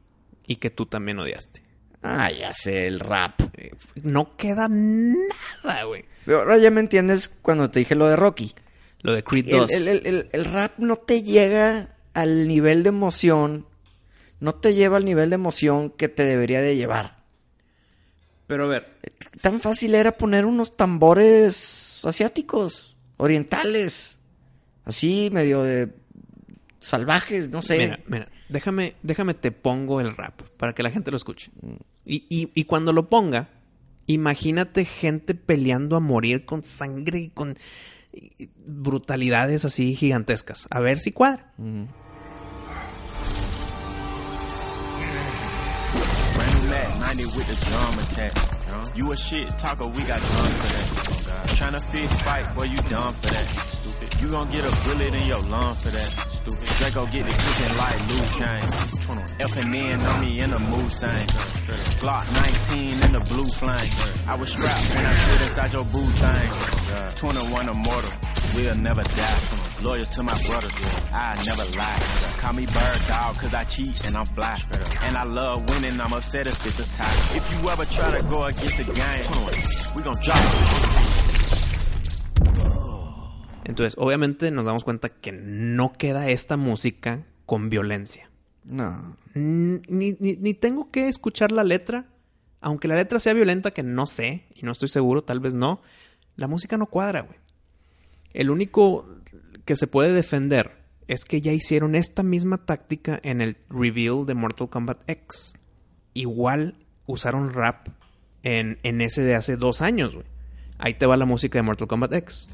[0.47, 1.63] y que tú también odiaste.
[2.03, 3.39] Ah, ya sé, el rap.
[3.59, 6.07] Eh, No queda nada, güey.
[6.25, 8.55] Pero ahora ya me entiendes cuando te dije lo de Rocky.
[9.05, 9.71] Lo de Creed El, 2.
[9.71, 13.67] el- el- el- el rap no te llega al nivel de emoción,
[14.41, 17.23] no te lleva al nivel de emoción que te debería de llevar.
[18.49, 18.95] Pero a ver,
[19.41, 24.17] Tan fácil era poner unos tambores asiáticos, orientales,
[24.87, 25.91] así medio de
[26.79, 27.79] salvajes, no sé.
[27.79, 31.51] mira, mira, déjame, déjame te pongo el rap para que la gente lo escuche.
[32.07, 33.49] Y, y, y cuando lo ponga,
[34.07, 37.59] imagínate gente peleando a morir con sangre y con
[38.67, 40.67] brutalidades así gigantescas.
[40.71, 41.53] A ver si cuadra.
[46.71, 48.33] Mac 90 with the drum attack.
[48.97, 50.87] You a shit talker, we got done for that.
[51.57, 53.47] Tryna fist fight, boy, you done for that.
[53.47, 54.21] Stupid.
[54.23, 56.34] You gon' get a bullet in your lung for that.
[56.45, 56.69] Stupid.
[56.77, 58.95] Draco get the cooking like Luke Kane.
[59.41, 61.27] F and N on me in the mood sign.
[62.05, 62.27] Glock
[62.69, 64.29] 19 in the blue flame.
[64.29, 66.51] I was strapped when I stood inside your boot thing.
[67.17, 68.11] 21 immortal,
[68.55, 69.41] we'll never die.
[69.83, 70.73] Loyal to my brothers,
[71.15, 72.01] I never lie.
[72.37, 74.59] Call me bird dog, cause I cheat and I'm fly.
[75.03, 77.37] And I love winning, I'm upset if it's a tie.
[77.37, 80.84] If you ever try to go against the game, we gon' drop
[83.65, 88.31] Entonces, obviamente nos damos cuenta que no queda esta música con violencia.
[88.65, 89.17] No.
[89.35, 89.81] Ni,
[90.19, 92.07] ni, ni tengo que escuchar la letra.
[92.61, 95.83] Aunque la letra sea violenta, que no sé, y no estoy seguro, tal vez no.
[96.37, 97.39] La música no cuadra, güey.
[98.33, 99.07] El único
[99.65, 104.35] que se puede defender es que ya hicieron esta misma táctica en el reveal de
[104.35, 105.55] Mortal Kombat X.
[106.15, 107.89] Igual usaron rap
[108.43, 110.27] en, en ese de hace dos años, güey.
[110.79, 112.49] Ahí te va la música de Mortal Kombat X.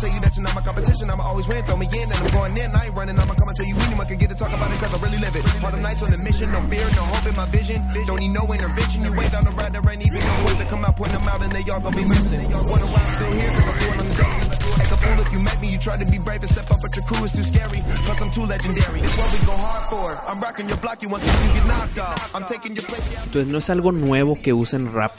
[0.00, 1.10] Tell you that you're not my competition.
[1.10, 1.60] I'ma always win.
[1.68, 2.72] Throw me in and I'm going in.
[2.72, 3.20] I ain't running.
[3.20, 5.36] I'ma come tell you anyone can get to talk about it cause I really live
[5.36, 5.44] it.
[5.60, 6.48] All the nights on the mission.
[6.48, 7.84] No fear, no hope in my vision.
[8.08, 9.04] Don't need no intervention.
[9.04, 9.76] You ain't down the ride.
[9.76, 11.92] There ain't even no ways to come out, point them out, and they all gonna
[11.92, 12.40] be missing.
[12.48, 14.46] Wonder why I'm still here cause I'm doing on the daily.
[14.80, 15.68] Act a fool if you met me.
[15.68, 17.84] You try to be brave and step up, but your crew is too scary.
[17.84, 19.00] Plus I'm too legendary.
[19.04, 20.08] It's what we go hard for.
[20.24, 21.04] I'm rocking your block.
[21.04, 22.34] You want to get knocked off.
[22.34, 23.04] I'm taking your place.
[23.20, 25.12] Entonces no es algo nuevo que usen rap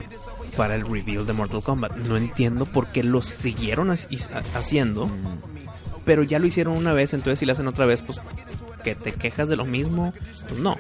[0.62, 1.96] para el reveal de Mortal Kombat.
[1.96, 5.10] No entiendo por qué lo siguieron ha- ha- haciendo.
[6.06, 8.22] Pero ya lo hicieron una vez, entonces si lo hacen otra vez, pues
[8.84, 10.14] que te quejas de lo mismo,
[10.48, 10.76] pues no.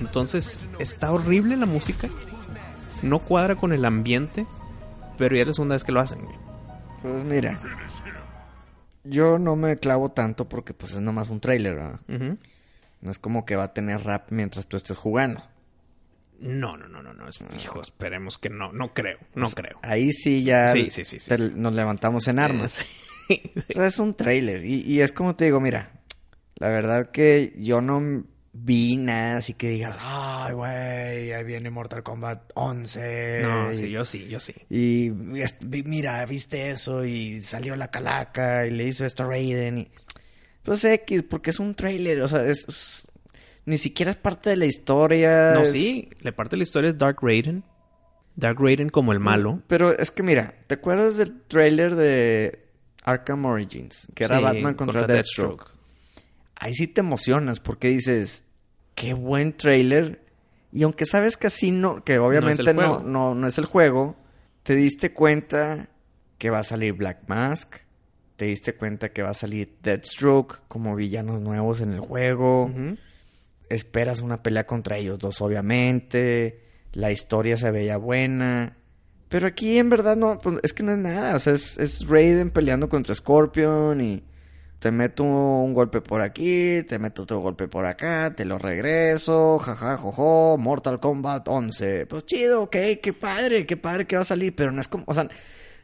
[0.00, 2.08] Entonces está horrible la música.
[3.02, 4.46] No cuadra con el ambiente.
[5.16, 6.18] pero ya es la segunda vez que lo hacen.
[7.00, 7.56] Pues mira.
[9.04, 11.78] Yo no me clavo tanto porque pues es nomás un trailer.
[12.08, 12.36] Ujú.
[13.00, 15.40] No es como que va a tener rap mientras tú estés jugando.
[16.40, 17.28] No, no, no, no, no.
[17.28, 18.72] es- hijo, esperemos que no.
[18.72, 19.78] No creo, no Pues, creo.
[19.82, 21.50] Ahí sí ya Sí, sí, sí, sí, te- sí.
[21.54, 22.84] nos levantamos en armas.
[23.70, 24.66] O sea, es un trailer.
[24.66, 25.92] Y, y es como te digo, mira,
[26.56, 32.02] la verdad que yo no vi nada así que digas, ay, güey, ahí viene Mortal
[32.02, 33.40] Kombat 11.
[33.42, 34.52] No, y, sí, yo sí, yo sí.
[34.68, 35.10] y
[35.86, 39.78] mira, viste eso y salió la calaca y le hizo esto a Raiden.
[39.78, 39.88] Y...
[40.62, 43.06] Pues X, porque es un trailer, o sea, es-
[43.66, 45.50] ni siquiera es parte de la historia.
[45.52, 47.64] No, es- sí, la parte de la historia es Dark Raiden.
[48.36, 49.62] Dark Raiden como el malo.
[49.68, 52.66] Pero es que mira, ¿te acuerdas del trailer de
[53.04, 54.08] Arkham Origins?
[54.14, 55.66] Que era Sí, Batman contra, Deathstroke.
[56.56, 58.44] Ahí sí te emocionas porque dices,
[58.94, 60.22] qué buen trailer.
[60.72, 64.16] Y aunque sabes que así no, que obviamente no, no, no es el juego,
[64.64, 65.88] te diste cuenta
[66.38, 67.76] que va a salir Black Mask.
[68.36, 72.68] Te diste cuenta que va a salir Deathstroke como villanos nuevos en el juego.
[73.74, 76.62] Esperas una pelea contra ellos dos, obviamente.
[76.92, 78.76] La historia se veía buena.
[79.28, 81.34] Pero aquí en verdad no, pues, es que no es nada.
[81.34, 84.22] O sea, es, es Raiden peleando contra Scorpion y
[84.84, 89.58] te meto un golpe por aquí, te meto otro golpe por acá, te lo regreso,
[89.58, 92.04] jaja, jojo, Mortal Kombat 11.
[92.04, 95.04] Pues chido, ok, qué padre, qué padre que va a salir, pero no es como,
[95.06, 95.26] o sea,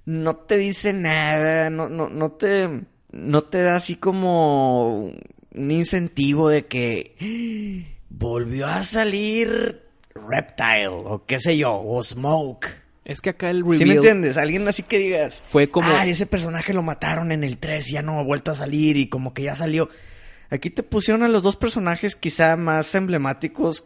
[0.05, 2.69] no te dice nada, no, no, no te,
[3.11, 5.11] no te da así como
[5.55, 9.83] un incentivo de que volvió a salir
[10.15, 12.67] Reptile o qué sé yo, o Smoke.
[13.05, 14.37] Es que acá el ¿Sí reveal me entiendes?
[14.37, 15.43] Alguien así que digas.
[15.45, 15.89] fue como...
[15.91, 18.97] Ay, ese personaje lo mataron en el 3 y ya no ha vuelto a salir
[18.97, 19.89] y como que ya salió.
[20.51, 23.85] Aquí te pusieron a los dos personajes quizá más emblemáticos.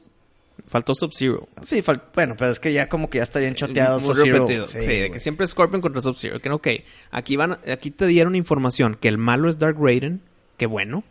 [0.67, 1.47] Faltó Sub-Zero.
[1.63, 4.01] Sí, fal- bueno, pero es que ya como que ya está bien choteado.
[4.01, 4.39] Sub-Zero.
[4.47, 4.67] repetido.
[4.67, 6.39] Sí, de que siempre Scorpion contra Sub-Zero.
[6.41, 6.69] Que ok.
[7.11, 10.21] Aquí, van, aquí te dieron información que el malo es Dark Raiden.
[10.57, 11.03] Que bueno.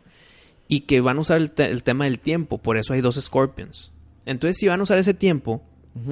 [0.68, 2.58] Y que van a usar el, te- el tema del tiempo.
[2.58, 3.92] Por eso hay dos Scorpions.
[4.26, 5.62] Entonces, si van a usar ese tiempo,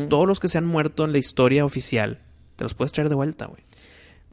[0.10, 2.20] todos los que se han muerto en la historia oficial,
[2.56, 3.64] te los puedes traer de vuelta, güey.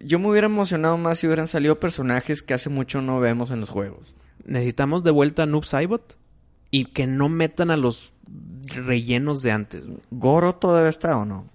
[0.00, 3.61] Yo me hubiera emocionado más si hubieran salido personajes que hace mucho no vemos en
[3.61, 4.14] los juegos.
[4.44, 6.18] Necesitamos de vuelta a Noob Saibot.
[6.70, 8.12] Y que no metan a los
[8.66, 9.87] rellenos de antes.
[9.87, 9.98] güey.
[10.11, 11.46] ¿Goro todavía está o no?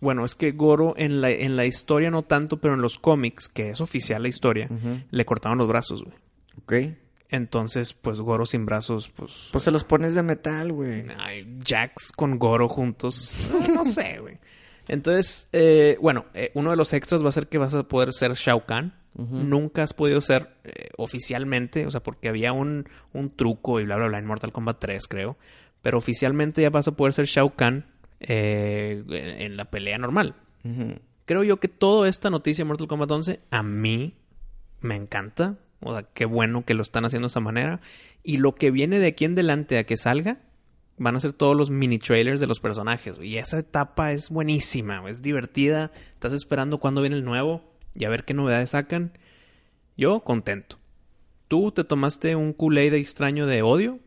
[0.00, 3.48] Bueno, es que Goro en la, en la historia no tanto, pero en los cómics,
[3.48, 4.68] que es oficial la historia,
[5.10, 6.16] le cortaron los brazos, güey.
[6.62, 6.96] Ok.
[7.32, 9.48] Entonces, pues Goro sin brazos, pues...
[9.50, 11.06] Pues se los pones de metal, güey.
[11.18, 13.34] Ay, Jax con Goro juntos.
[13.74, 14.38] No, sé, güey.
[14.86, 18.12] Entonces, eh, bueno, eh, uno de los extras va a ser que vas a poder
[18.12, 18.94] ser Shao Kahn.
[19.14, 23.96] Nunca has podido ser eh, oficialmente, o sea, porque había un, un truco y bla,
[23.96, 25.36] bla, bla en Mortal Kombat 3, creo.
[25.82, 27.86] Pero oficialmente ya vas a poder ser Shao Kahn
[28.20, 30.34] eh, en, en la pelea normal.
[31.24, 34.14] Creo yo que toda esta noticia de Mortal Kombat 11 a mí
[34.80, 35.56] me encanta.
[35.82, 37.80] O sea, qué bueno que lo están haciendo de esa manera.
[38.22, 40.38] Y lo que viene de aquí en adelante a que salga
[40.98, 43.16] van a ser todos los mini trailers de los personajes.
[43.20, 45.90] Y esa etapa es buenísima, es divertida.
[46.14, 47.62] Estás esperando cuándo viene el nuevo
[47.94, 49.12] y a ver qué novedades sacan.
[49.96, 50.78] Yo contento.
[51.48, 53.98] Tú te tomaste un Kool-Aid extraño de odio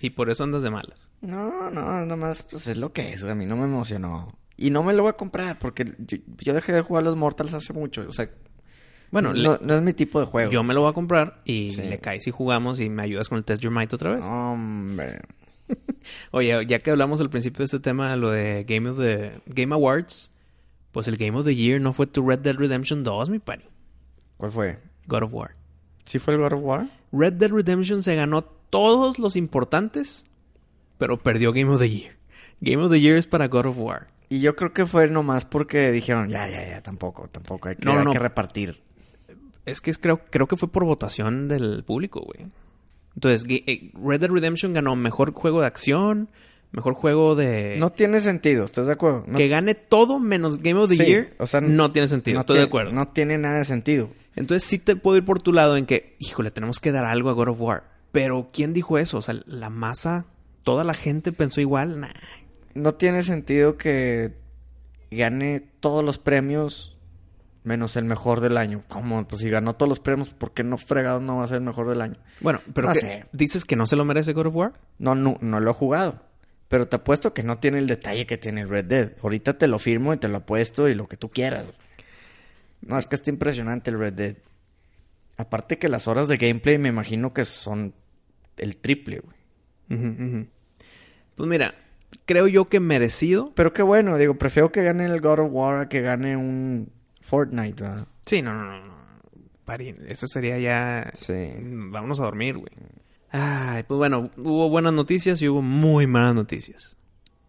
[0.00, 1.08] y por eso andas de malas.
[1.20, 3.24] No, no, nomás, pues es lo que es.
[3.24, 4.36] A mí no me emocionó.
[4.56, 7.54] Y no me lo voy a comprar porque yo, yo dejé de jugar los Mortals
[7.54, 8.04] hace mucho.
[8.08, 8.28] O sea,
[9.12, 10.50] Bueno, no, le- no es mi tipo de juego.
[10.50, 11.82] yo me lo voy a comprar y Sí.
[11.82, 14.24] le caes y jugamos y me ayudas con el Test Your Might otra vez.
[14.24, 15.20] Hombre.
[16.32, 19.72] Oye, ya que hablamos al principio de este tema, lo de Game of the Game
[19.74, 20.30] Awards,
[20.90, 23.64] pues el Game of the Year no fue tu Red Dead Redemption 2, mi pari.
[24.36, 24.78] ¿Cuál fue?
[25.06, 25.54] God of War.
[26.04, 26.88] ¿Sí fue el God of War?
[27.12, 30.24] Red Dead Redemption se ganó todos los importantes,
[30.98, 32.16] pero perdió Game of the Year.
[32.60, 34.08] Game of the Year es para God of War.
[34.28, 37.68] Y yo creo que fue nomás porque dijeron, ya, ya, ya, tampoco, tampoco.
[37.68, 38.80] Hay que, No, no, hay que repartir.
[39.66, 42.48] Es que es- creo, creo que fue por votación del público, güey.
[43.14, 46.30] Entonces, eh, Red Dead Redemption ganó mejor juego de acción,
[46.72, 47.76] mejor juego de...
[47.78, 49.24] No tiene sentido, ¿estás de acuerdo?
[49.26, 52.36] No, que gane todo menos Game of the Sí, Year, o sea, no tiene sentido.
[52.36, 52.92] no estoy de acuerdo.
[52.92, 54.08] No tiene nada de sentido.
[54.34, 57.28] Entonces sí te puedo ir por tu lado en que, híjole, tenemos que dar algo
[57.28, 57.84] a God of War.
[58.12, 59.18] Pero ¿quién dijo eso?
[59.18, 60.24] O sea, la masa,
[60.62, 62.00] toda la gente pensó igual.
[62.00, 62.08] Nah.
[62.74, 64.32] No tiene sentido que
[65.10, 66.91] gane todos los premios
[67.64, 68.82] menos el mejor del año.
[68.88, 69.26] ¿Cómo?
[69.26, 71.64] Pues si ganó todos los premios, ¿por qué no fregado no va a ser el
[71.64, 72.16] mejor del año?
[72.40, 73.26] Bueno, pero sé.
[73.32, 74.72] ¿dices que no se lo merece God of War?
[74.98, 76.22] No, no, no lo he jugado.
[76.68, 79.12] Pero te apuesto que no tiene el detalle que tiene Red Dead.
[79.22, 81.66] Ahorita te lo firmo y te lo apuesto y lo que tú quieras.
[82.80, 84.36] No, es que está impresionante el Red Dead.
[85.36, 87.94] Aparte que las horas de gameplay me imagino que son
[88.56, 90.48] el triple, güey.
[91.34, 91.74] Pues mira,
[92.24, 93.52] creo yo que merecido.
[93.54, 96.90] Pero qué bueno, digo, prefiero que gane el God of War a que gane un
[97.22, 98.06] Fortnite, ¿verdad?
[98.26, 98.86] Sí, no, no, no.
[98.86, 98.92] no.
[99.64, 101.12] Pari, ese sería ya...
[101.18, 101.32] Sí.
[101.60, 102.72] Vámonos a dormir, güey.
[103.30, 106.96] Ay, pues bueno, hubo buenas noticias y hubo muy malas noticias.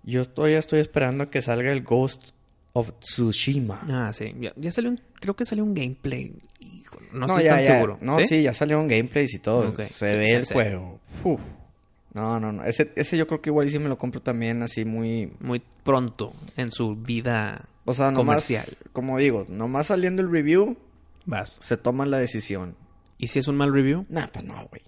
[0.04, 2.30] Yo todavía estoy esperando a que salga el Ghost
[2.74, 3.82] of Tsushima.
[3.90, 4.34] Ah, sí.
[4.40, 5.02] Ya, ya salió un...
[5.20, 6.34] Creo que salió un gameplay.
[6.60, 7.74] Híjole, no, No, estoy ya, tan ya.
[7.74, 7.98] seguro.
[8.02, 9.72] No, sí, ya salieron gameplays y todo.
[9.84, 10.54] Se Sí, ve sí, el sí.
[10.54, 11.00] juego.
[11.24, 11.42] Uf.
[12.14, 12.64] No, no, no.
[12.64, 15.34] Ese, ese yo creo que igual sí me lo compro también así muy...
[15.40, 18.48] Muy pronto en su vida O sea, nomás...
[18.48, 18.66] comercial.
[18.94, 20.78] Como digo, nomás saliendo el review,
[21.26, 21.58] Vas.
[21.62, 22.76] se toma la decisión.
[23.18, 24.06] ¿Y si es un mal review?
[24.10, 24.82] Nah, pues no, güey.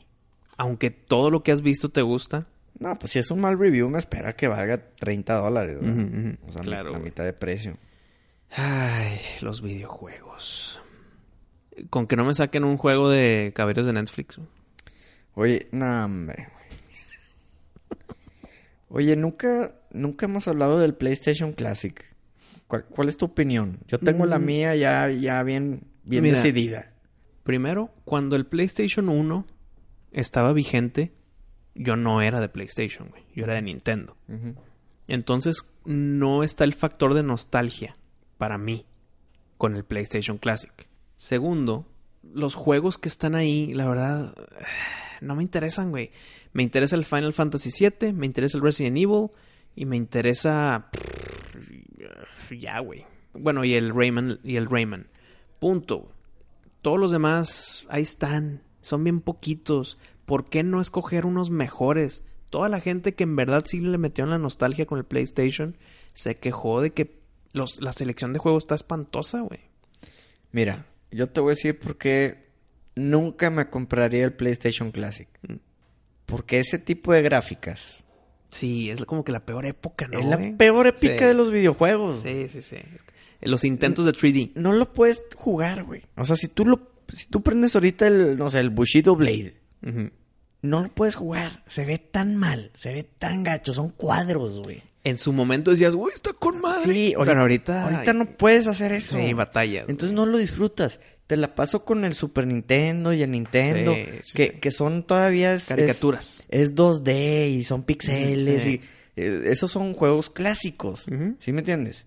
[0.57, 2.47] Aunque todo lo que has visto te gusta.
[2.79, 6.37] No, pues si es un mal review, me espera que valga 30 dólares, ujú.
[6.47, 7.77] O sea, Claro, la mitad de precio.
[8.51, 10.79] Ay, los videojuegos.
[11.89, 14.39] Con que no me saquen un juego de caballeros de Netflix.
[15.35, 16.47] Oye, no, hombre.
[18.89, 22.03] Oye, nunca, nunca hemos hablado del PlayStation Classic.
[22.67, 23.79] ¿Cuál, cuál es tu opinión?
[23.87, 24.45] Yo tengo la Mm.
[24.45, 26.37] mía ya, ya bien, bien Mira.
[26.37, 26.91] decidida.
[27.43, 29.45] Primero, cuando el PlayStation 1
[30.11, 31.13] estaba vigente,
[31.75, 33.23] yo no era de PlayStation, güey.
[33.35, 34.17] Yo era de Nintendo.
[35.07, 37.95] Entonces, no está el factor de nostalgia
[38.37, 38.85] para mí
[39.57, 40.89] con el PlayStation Classic.
[41.17, 41.85] Segundo,
[42.23, 44.33] los juegos que están ahí, la verdad,
[45.21, 46.11] no me interesan, güey.
[46.53, 49.27] Me interesa el Final Fantasy VII, me interesa el Resident Evil
[49.75, 50.89] y me interesa...
[52.49, 53.05] Ya, güey.
[53.33, 55.07] Bueno, y el Rayman, y el Rayman.
[55.59, 56.11] Punto.
[56.81, 58.61] Todos los demás, ahí están.
[58.81, 59.97] Son bien poquitos.
[60.25, 62.23] ¿Por qué no escoger unos mejores?
[62.49, 65.77] Toda la gente que en verdad sí le metió en la nostalgia con el PlayStation
[66.13, 67.19] se quejó de que
[67.51, 69.59] los, la selección de juegos está espantosa, güey.
[70.51, 72.49] Mira, yo te voy a decir por qué
[72.95, 75.27] nunca me compraría el PlayStation Classic.
[75.47, 75.55] Mm.
[76.25, 78.04] Porque ese tipo de gráficas
[78.55, 80.19] Sí, es como que la peor época, ¿no?
[80.19, 80.55] es la güey?
[80.55, 81.25] peor épica Sí.
[81.25, 82.21] de los videojuegos.
[82.21, 82.77] Sí, sí, sí.
[83.41, 84.53] Los intentos de 3D.
[84.55, 86.03] No lo puedes jugar, güey.
[86.15, 89.55] O sea, si tú lo, si tú prendes ahorita el, no sé, el Bushido Blade,
[90.61, 91.63] no lo puedes jugar.
[91.67, 94.81] Se ve tan mal, se ve tan gacho, son cuadros, güey.
[95.03, 96.91] En su momento decías, uy, está con madre.
[96.93, 97.83] Sí, pero ahorita.
[97.83, 99.17] ahorita no puedes hacer eso.
[99.19, 99.81] Sí, batalla.
[99.83, 99.91] güey.
[99.91, 100.99] Entonces no lo disfrutas.
[101.27, 104.59] Te la paso con el Super Nintendo y el Nintendo, Sí, sí, que, sí.
[104.59, 106.43] que son todavía es, Caricaturas.
[106.49, 108.81] Es, es 2D y son pixeles y
[109.15, 111.05] eh, esos son juegos clásicos.
[111.39, 112.05] ¿sí me entiendes?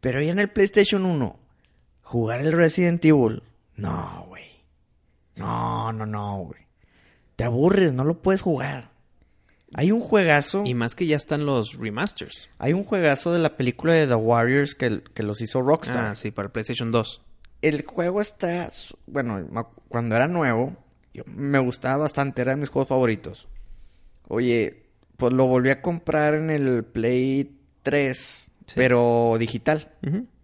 [0.00, 1.38] Pero ya en el PlayStation 1
[2.02, 3.42] jugar el Resident Evil,
[3.76, 4.44] no, güey.
[5.36, 6.60] No, no, no, güey.
[7.36, 8.92] Te aburres, no lo puedes jugar.
[9.76, 12.48] Hay un juegazo, Y más que ya están los remasters.
[12.58, 16.04] hay un juegazo de la película de The Warriors que, que los hizo Rockstar.
[16.04, 17.22] Ah, sí, para el PlayStation 2.
[17.68, 18.70] El juego está,
[19.06, 19.46] bueno,
[19.88, 20.76] cuando era nuevo,
[21.12, 23.48] yo- me gustaba bastante, era de mis juegos favoritos.
[24.28, 24.84] Oye,
[25.16, 29.92] pues lo volví a comprar en el Play 3, pero digital.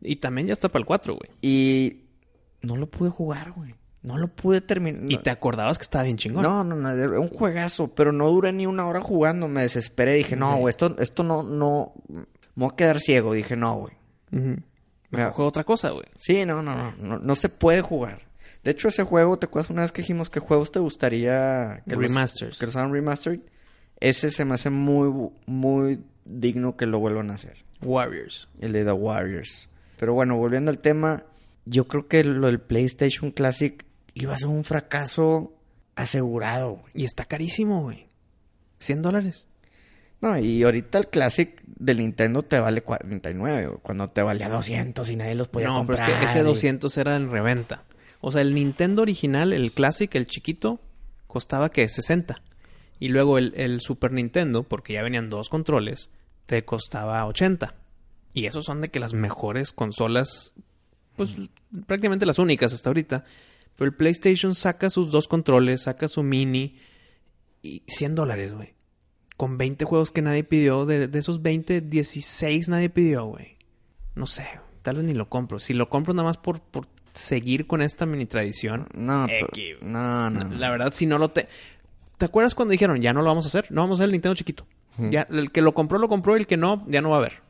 [0.03, 1.31] Y también ya está para el 4, güey.
[1.43, 2.05] Y
[2.63, 3.75] no lo pude jugar, güey.
[4.03, 5.03] No lo pude terminar.
[5.11, 6.43] Y te acordabas que estaba bien chingón.
[6.43, 10.15] No, no, no, era un juegazo, pero no duré ni una hora jugando, me desesperé,
[10.15, 13.93] dije, no, güey, esto, esto no, no, me voy a quedar ciego, dije, no, güey.
[14.31, 14.63] Mira,
[15.11, 16.07] Mejor juego otra cosa, güey.
[16.17, 18.23] Sí, no, no, no, no, no se puede jugar.
[18.63, 21.97] De hecho, ese juego, ¿te acuerdas una vez que dijimos qué juegos te gustaría que
[21.97, 22.59] los- Remasters.
[22.59, 23.41] que los hagan remastered?
[23.99, 27.65] Ese se me hace muy, muy digno que lo vuelvan a hacer.
[27.83, 28.49] Warriors.
[28.61, 29.69] El de The Warriors.
[29.99, 31.25] Pero bueno, volviendo al tema,
[31.65, 33.85] yo creo que lo del PlayStation Classic
[34.15, 35.55] iba a ser un fracaso
[35.97, 36.93] asegurado, güey.
[36.95, 38.07] Y está carísimo, güey.
[38.79, 39.47] 100 dólares.
[40.21, 45.09] No, y ahorita el Classic del Nintendo te vale 49, güey, cuando te valía 200
[45.11, 45.99] y nadie los podía no, comprar.
[46.01, 47.85] pero es que ese y- 200 era en reventa.
[48.21, 50.79] O sea, el Nintendo original, el Classic, el chiquito,
[51.27, 52.43] costaba que 60.
[52.99, 56.11] Y luego el, el Super Nintendo, porque ya venían dos controles,
[56.45, 57.75] te costaba 80.
[58.35, 60.53] Y esos son de que las mejores consolas,
[61.17, 61.35] pues
[61.87, 63.25] prácticamente las únicas hasta ahorita.
[63.77, 66.77] Pero el PlayStation saca sus dos controles, saca su mini
[67.63, 68.75] y 100 dólares, güey.
[69.41, 70.85] Con 20 juegos que nadie pidió.
[70.85, 73.57] De, de esos 20, 16 nadie pidió, güey.
[74.15, 74.47] No sé,
[74.83, 75.59] tal vez ni lo compro.
[75.59, 78.87] Si lo compro nada más por, por seguir con esta mini tradición.
[78.93, 80.55] No, X, no, no, no.
[80.57, 81.49] La verdad, si no lo te...
[82.19, 83.73] ¿Te acuerdas cuando dijeron, ya no lo vamos a hacer?
[83.73, 84.67] No vamos a hacer el Nintendo chiquito.
[84.99, 86.37] Ya, el que lo compró, lo compró.
[86.37, 87.41] Y el que no, ya no va a haber.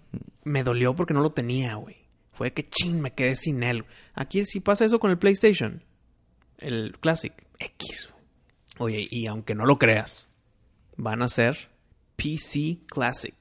[0.44, 1.96] Me dolió porque no lo tenía, güey.
[2.30, 3.84] Fue que chin, me quedé sin él.
[4.14, 5.82] Aquí sí pasa eso con el PlayStation.
[6.58, 7.32] El Classic.
[7.58, 8.10] X.
[8.78, 10.28] Oye, y aunque no lo creas,
[10.96, 11.70] van a ser
[12.22, 13.34] PC Classic.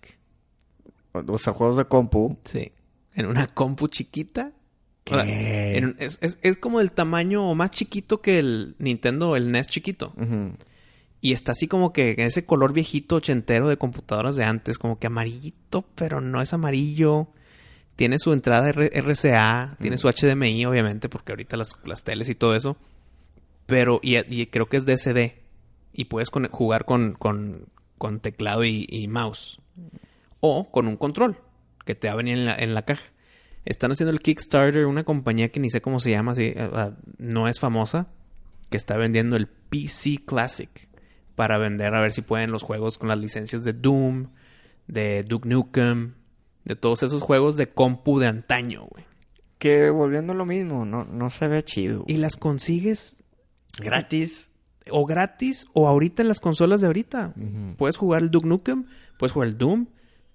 [1.14, 2.38] O sea, juegos de compu.
[2.44, 2.72] Sí.
[3.16, 4.52] En una compu chiquita.
[5.04, 5.14] ¿Qué?
[5.16, 9.36] O sea, en un- es, es- es como el tamaño más chiquito que el Nintendo,
[9.36, 10.14] el NES chiquito.
[11.22, 15.00] Y está así como que en ese color viejito ochentero de computadoras de antes, como
[15.00, 17.28] que amarillito, pero no es amarillo.
[17.98, 22.36] tiene su entrada R- RCA, tiene su HDMI, obviamente, porque ahorita las, las teles y
[22.36, 22.78] todo eso.
[23.66, 25.34] Pero, y, y creo que es DSD.
[25.92, 27.66] Y puedes con- jugar con, con,
[28.00, 29.62] con teclado y, y mouse.
[30.39, 31.38] O con un control,
[31.86, 33.04] que te va a venir en la, en la caja.
[33.66, 36.91] Están haciendo el Kickstarter, una compañía que ni sé cómo se llama, así, ah, ah,
[37.20, 38.08] no es famosa,
[38.72, 40.89] que está vendiendo el PC Classic
[41.36, 44.30] para vender a ver si pueden los juegos con las licencias de Doom,
[44.88, 46.16] de Duke Nukem,
[46.66, 49.06] de todos esos juegos de compu de antaño, güey.
[49.58, 52.06] Que volviendo a lo mismo, no, no se ve chido.
[52.08, 53.24] Y las consigues
[53.78, 54.49] gratis.
[54.92, 57.34] O gratis o ahorita en las consolas de ahorita.
[57.78, 58.86] Puedes jugar el Duke Nukem,
[59.18, 59.88] puedes jugar el Doom,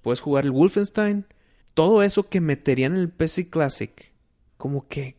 [0.02, 1.26] puedes jugar el Wolfenstein.
[1.74, 4.12] Todo eso que meterían en el PC Classic.
[4.56, 5.16] Como que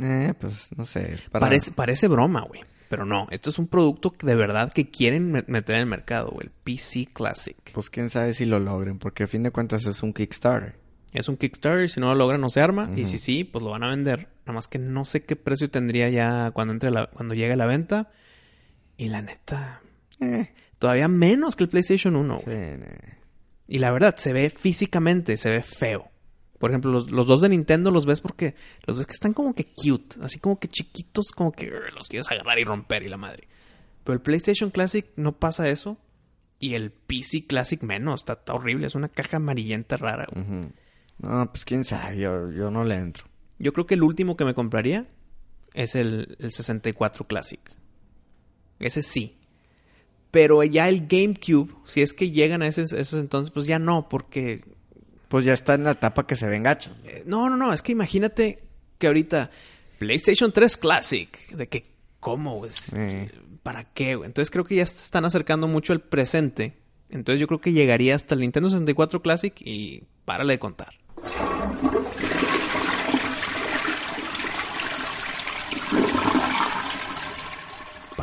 [0.00, 1.16] Eh, pues no sé.
[1.30, 2.60] para- parece, parece broma, güey.
[2.90, 5.86] Pero no, esto es un producto que de verdad que quieren me- meter en el
[5.86, 6.46] mercado, güey.
[6.46, 7.56] El PC Classic.
[7.72, 10.76] Pues quién sabe si lo logren, porque a fin de cuentas es un Kickstarter.
[11.12, 12.90] Es un Kickstarter, si no lo logran no se arma.
[12.96, 14.28] Y si sí, pues lo van a vender.
[14.46, 17.56] Nada más que no sé qué precio tendría ya cuando entre la, cuando llegue a
[17.56, 18.10] la venta.
[18.96, 19.80] Y la neta,
[20.20, 22.38] Eh, todavía menos que el PlayStation 1.
[22.38, 22.56] sí, güey.
[22.58, 22.98] eh.
[23.66, 26.10] Y la verdad, se ve físicamente, se ve feo.
[26.58, 28.54] Por ejemplo, los, los dos de Nintendo los ves porque
[28.86, 32.30] los ves que están como que cute, así como que chiquitos, como que los quieres
[32.30, 33.48] agarrar y romper y la madre.
[34.04, 35.98] Pero el PlayStation Classic no pasa eso.
[36.60, 40.26] Y el PC Classic menos, está, está horrible, es una caja amarillenta rara.
[41.18, 43.26] No, pues quién sabe, yo, yo no le entro.
[43.58, 45.06] Yo creo que el último que me compraría
[45.74, 47.60] es el, el 64 Classic.
[48.78, 49.36] Ese sí.
[50.30, 54.08] Pero ya el GameCube, si es que llegan a ese, ese entonces, pues ya no,
[54.08, 54.64] porque...
[55.28, 56.92] Pues ya está en la etapa que se ven gachos.
[57.04, 58.62] eh, No, no, no, es que imagínate
[58.98, 59.50] que ahorita
[59.98, 61.84] PlayStation 3 Classic, de que,
[62.20, 62.58] ¿cómo?
[62.60, 63.30] Pues, Eh.
[63.62, 64.12] ¿Para qué?
[64.12, 66.74] Entonces creo que ya se están acercando mucho al presente.
[67.08, 70.94] Entonces yo creo que llegaría hasta el Nintendo 64 Classic y párale de contar.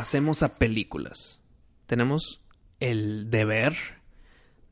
[0.02, 1.38] Pasemos a películas.
[1.86, 2.40] Tenemos
[2.80, 3.76] el deber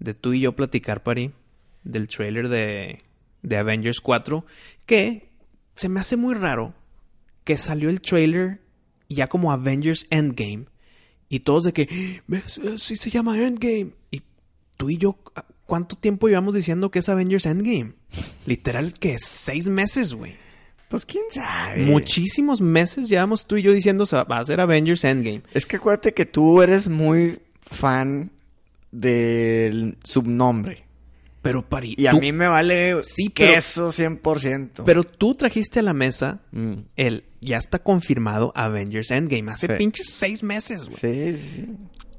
[0.00, 1.30] de tú y yo platicar, Pari,
[1.84, 3.04] del trailer de,
[3.40, 4.44] de Avengers 4,
[4.86, 5.30] que
[5.76, 6.74] se me hace muy raro
[7.44, 8.60] que salió el trailer
[9.08, 10.64] ya como Avengers Endgame
[11.28, 12.60] y todos de que, ¿ves?
[12.78, 13.92] Sí se llama Endgame.
[14.10, 14.22] Y
[14.76, 15.16] tú y yo,
[15.64, 17.92] ¿cuánto tiempo llevamos diciendo que es Avengers Endgame?
[18.46, 20.49] Literal que seis meses, güey.
[20.90, 21.84] Pues quién sabe.
[21.84, 25.42] Muchísimos meses llevamos tú y yo diciendo "Se va a ser Avengers Endgame.
[25.54, 28.32] Es que acuérdate que tú eres muy fan
[28.90, 30.84] del subnombre.
[31.42, 34.84] Pero Pari, Y a mí me vale Sí, pero- queso 100%.
[34.84, 36.72] Pero tú trajiste a la mesa Mm.
[36.96, 39.50] el ya está confirmado Avengers Endgame.
[39.50, 39.72] Hace Sí.
[39.78, 40.98] pinches seis meses, güey.
[41.36, 41.66] Sí, sí.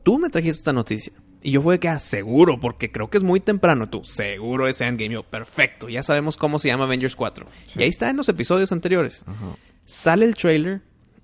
[0.01, 1.13] Tú me trajiste esta noticia.
[1.43, 3.89] Y yo fue que, ah, seguro, porque creo que es muy temprano.
[3.89, 5.13] Tú, seguro es Endgame.
[5.15, 7.45] Yo, perfecto, ya sabemos cómo se llama Avengers 4.
[7.77, 9.23] Y ahí está en los episodios anteriores.
[9.27, 9.55] Ajá.
[9.85, 10.81] Sale el trailer,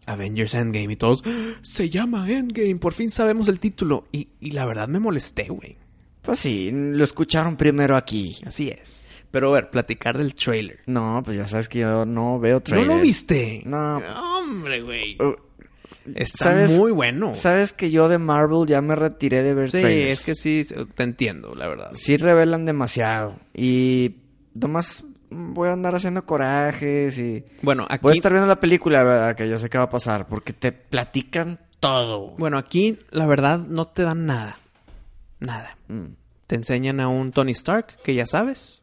[0.08, 4.08] Avengers Endgame, y todos, "Ah, se llama Endgame, por fin sabemos el título.
[4.12, 5.78] Y, y la verdad me molesté, güey.
[6.24, 8.38] Pues sí, lo escucharon primero aquí.
[8.46, 9.00] Así es.
[9.30, 10.80] Pero a ver, platicar del trailer.
[10.88, 12.88] No, pues ya sabes que yo no veo ¿No trailers.
[12.96, 13.62] lo viste?
[13.66, 13.98] No.
[14.40, 15.18] Hombre, güey.
[16.16, 17.34] Está ¿sabes- muy bueno.
[17.34, 20.20] Sabes que yo de Marvel ya me retiré de ver Sí, trailers.
[20.20, 20.66] es que sí,
[20.96, 21.92] te entiendo, la verdad.
[21.96, 23.36] Sí revelan demasiado.
[23.54, 24.18] Y
[24.54, 27.44] nomás voy a andar haciendo corajes y...
[27.62, 29.36] Bueno, aquí, Voy a estar viendo la película, ¿verdad?
[29.36, 30.28] Que yo sé qué va a pasar.
[30.28, 32.32] Porque te platican todo.
[32.38, 34.58] bueno, aquí la verdad no te dan nada.
[35.40, 35.78] Nada.
[35.88, 36.14] Mm.
[36.48, 38.82] Te enseñan a un Tony Stark, que ya sabes,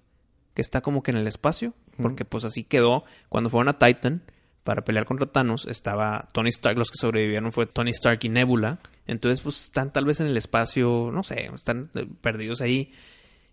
[0.55, 4.23] que está como que en el espacio, porque pues así quedó cuando fueron a Titan
[4.65, 8.81] para pelear contra Thanos, estaba Tony Stark, los que sobrevivieron fue Tony Stark y Nebula,
[9.07, 12.93] entonces pues están tal vez en el espacio, no sé, están eh, perdidos ahí.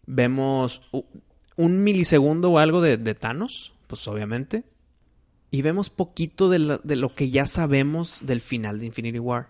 [0.08, 0.82] Vemos
[1.58, 4.64] un milisegundo o algo de, de Thanos, pues obviamente,
[5.52, 9.48] y vemos poquito de, la- de lo que ya sabemos del final de Infinity War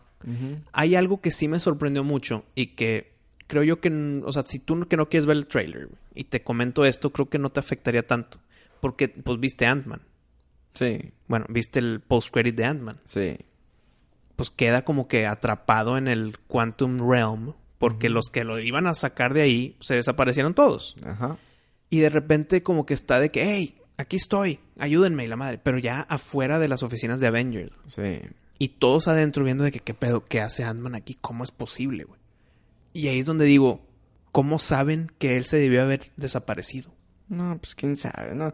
[0.72, 3.12] hay algo que sí me sorprendió mucho y que
[3.48, 3.90] creo yo que,
[4.24, 7.28] o sea, si tú que no quieres ver el trailer y te comento esto, creo
[7.28, 8.38] que no te afectaría tanto.
[8.82, 10.02] Porque, pues, viste Ant-Man.
[10.74, 13.00] Sí, Bueno, viste el post-credit de Ant-Man.
[13.06, 13.38] sí.
[14.36, 18.96] Pues queda como que atrapado en el Quantum Realm porque los que lo iban a
[18.96, 20.96] sacar de ahí se desaparecieron todos.
[21.06, 21.38] Ajá.
[21.92, 25.60] Y de repente como que está de que, hey, aquí estoy, ayúdenme y la madre.
[25.60, 27.72] Pero ya afuera de las oficinas de Avengers.
[27.88, 28.22] Sí.
[28.58, 32.06] Y todos adentro viendo de que qué pedo, qué hace Ant-Man aquí, cómo es posible,
[32.06, 32.20] güey.
[32.94, 33.86] Y ahí es donde digo,
[34.32, 36.92] ¿cómo saben que él se debió haber desaparecido?
[37.30, 38.52] No, pues quién sabe, no.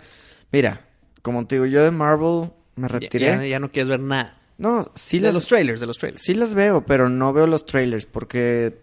[0.52, 0.86] Mira,
[1.28, 3.28] como te digo, yo de Marvel me retiré.
[3.28, 4.40] ya- ya no quieres ver nada.
[4.58, 6.22] No, sí de las, los trailers, de los trailers.
[6.24, 8.76] sí las veo, pero no veo los trailers porque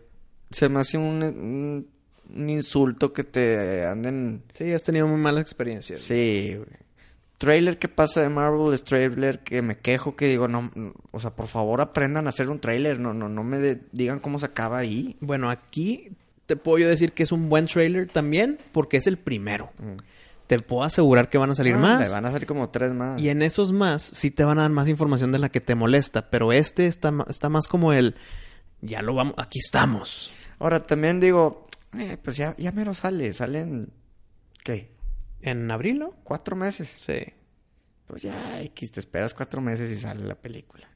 [0.50, 1.94] se me hace un, un
[2.36, 4.42] un insulto que te anden...
[4.54, 6.00] Sí, has tenido muy malas experiencias.
[6.00, 6.68] Sí, güey.
[7.38, 11.20] Trailer que pasa de Marvel es trailer que me quejo, que digo, no, no, o
[11.20, 14.38] sea, por favor aprendan a hacer un trailer, no, no, no me de- digan cómo
[14.38, 15.16] se acaba ahí.
[15.20, 16.08] Bueno, aquí
[16.46, 19.70] te puedo yo decir que es un buen trailer también porque es el primero.
[20.60, 22.10] Te puedo asegurar que van a salir Ah, más.
[22.10, 23.20] van a salir como tres más.
[23.20, 25.74] Y en esos más sí te van a dar más información de la que te
[25.74, 28.14] molesta, pero este está, está más como el
[28.80, 30.32] ya lo vamos, aquí estamos.
[30.58, 31.66] Ahora también digo,
[31.98, 33.92] eh, pues ya, ya mero sale, salen,
[34.62, 34.92] ¿qué?
[35.40, 36.10] ¿En abril, no?
[36.24, 37.00] ¿Cuatro meses?
[37.04, 37.24] Sí.
[38.06, 40.86] Pues ya, X, te esperas cuatro meses y sale la película.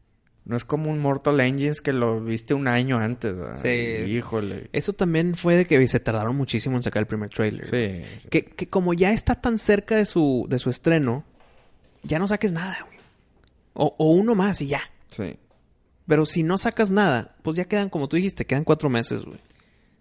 [0.49, 3.61] No es como un Mortal Engines que lo viste un año antes, ¿verdad?
[3.63, 4.11] Sí.
[4.11, 4.71] Híjole.
[4.73, 7.67] Eso también fue de que se tardaron muchísimo en sacar el primer trailer.
[7.67, 8.03] Sí.
[8.17, 8.29] sí.
[8.31, 11.23] Que, que como ya está tan cerca de su, de su estreno,
[12.03, 12.99] ya no saques nada, güey.
[13.75, 14.81] O, o uno más y ya.
[15.11, 15.39] Sí.
[16.07, 19.39] Pero si no sacas nada, pues ya quedan, como tú dijiste, quedan cuatro meses, güey.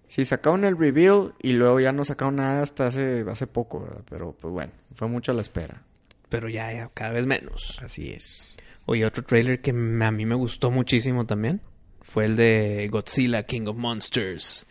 [0.07, 4.03] Sí, sacaron el reveal y luego ya no sacaron nada hasta hace, hace poco, ¿verdad?
[4.09, 5.83] Pero pues bueno, fue mucho a la espera.
[6.29, 7.79] Pero ya, ya cada vez menos.
[7.83, 8.55] Así es.
[8.89, 11.61] Oye, otro trailer que a mí me gustó muchísimo también
[12.01, 14.65] fue el de Godzilla King of Monsters.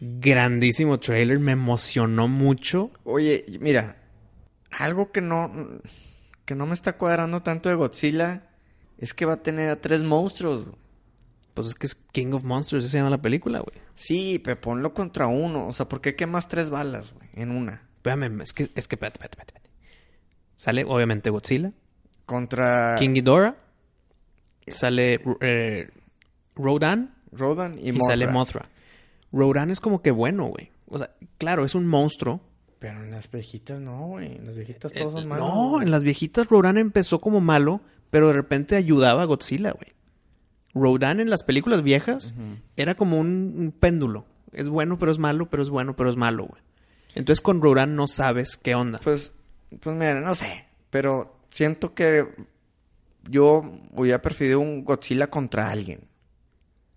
[0.00, 2.92] Grandísimo trailer, me emocionó mucho.
[3.02, 3.96] Oye, mira,
[4.70, 5.80] algo que no,
[6.44, 8.50] que no me está cuadrando tanto de Godzilla
[8.98, 10.66] es que va a tener a tres monstruos.
[11.52, 13.82] Pues es que es King of Monsters, esa se llama la película, güey.
[13.94, 15.66] Sí, pero ponlo contra uno.
[15.66, 17.88] O sea, ¿por qué quemas tres balas, güey, en una?
[17.96, 19.70] Espérame, es que, es que, espérate, espérate, espérate.
[20.54, 21.72] Sale, obviamente, Godzilla,
[22.26, 23.56] Contra King Ghidorah,
[24.68, 25.88] sale eh,
[26.54, 28.06] Rodan Rodan y, y, Mothra.
[28.06, 28.68] sale Mothra.
[29.32, 30.70] Rodan es como que bueno, güey.
[30.88, 32.40] O sea, claro, es un monstruo.
[32.78, 34.36] Pero en las viejitas no, güey.
[34.36, 35.48] En las viejitas Eh, todos son malos.
[35.48, 35.84] no, güey.
[35.84, 39.92] en las viejitas Rodan empezó como malo, pero de repente ayudaba a Godzilla, güey.
[40.74, 42.34] Rodan en las películas viejas
[42.76, 44.26] era como un, un péndulo.
[44.52, 46.62] Es bueno, pero es malo, pero es bueno, pero es malo, güey.
[47.14, 49.00] Entonces con Rodan no sabes qué onda.
[49.02, 49.32] Pues,
[49.80, 50.66] pues mira, no sé.
[50.90, 52.26] Pero siento que
[53.28, 56.08] yo hubiera preferido un Godzilla contra alguien.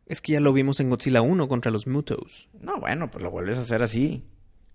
[0.06, 2.50] Es que ya lo vimos en Godzilla 1 contra los Mutos.
[2.60, 4.24] No, bueno, pues lo vuelves a hacer así.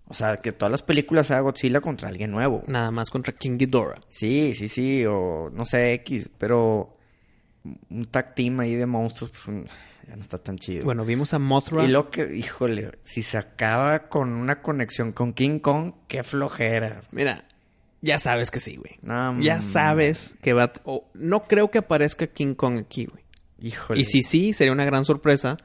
[0.07, 2.63] O sea, que todas las películas sea Godzilla contra alguien nuevo.
[2.67, 3.99] Nada más contra King Ghidorah.
[4.07, 6.97] Sí, sí, sí, o no sé, X, pero
[7.89, 9.65] un tag team ahí de monstruos, pues
[10.07, 10.85] ya no está tan chido.
[10.85, 11.83] Bueno, vimos a Mothra.
[11.83, 17.01] y lo que, híjole, si se acaba con una conexión con King Kong, qué flojera.
[17.11, 17.45] Mira,
[18.05, 18.97] ya sabes que sí, güey.
[19.01, 20.71] No, Ya mm, sabes que va...
[20.85, 23.23] o- no creo que aparezca King Kong aquí, güey.
[23.59, 23.99] Híjole.
[23.99, 25.57] Y si sí, sería una gran sorpresa.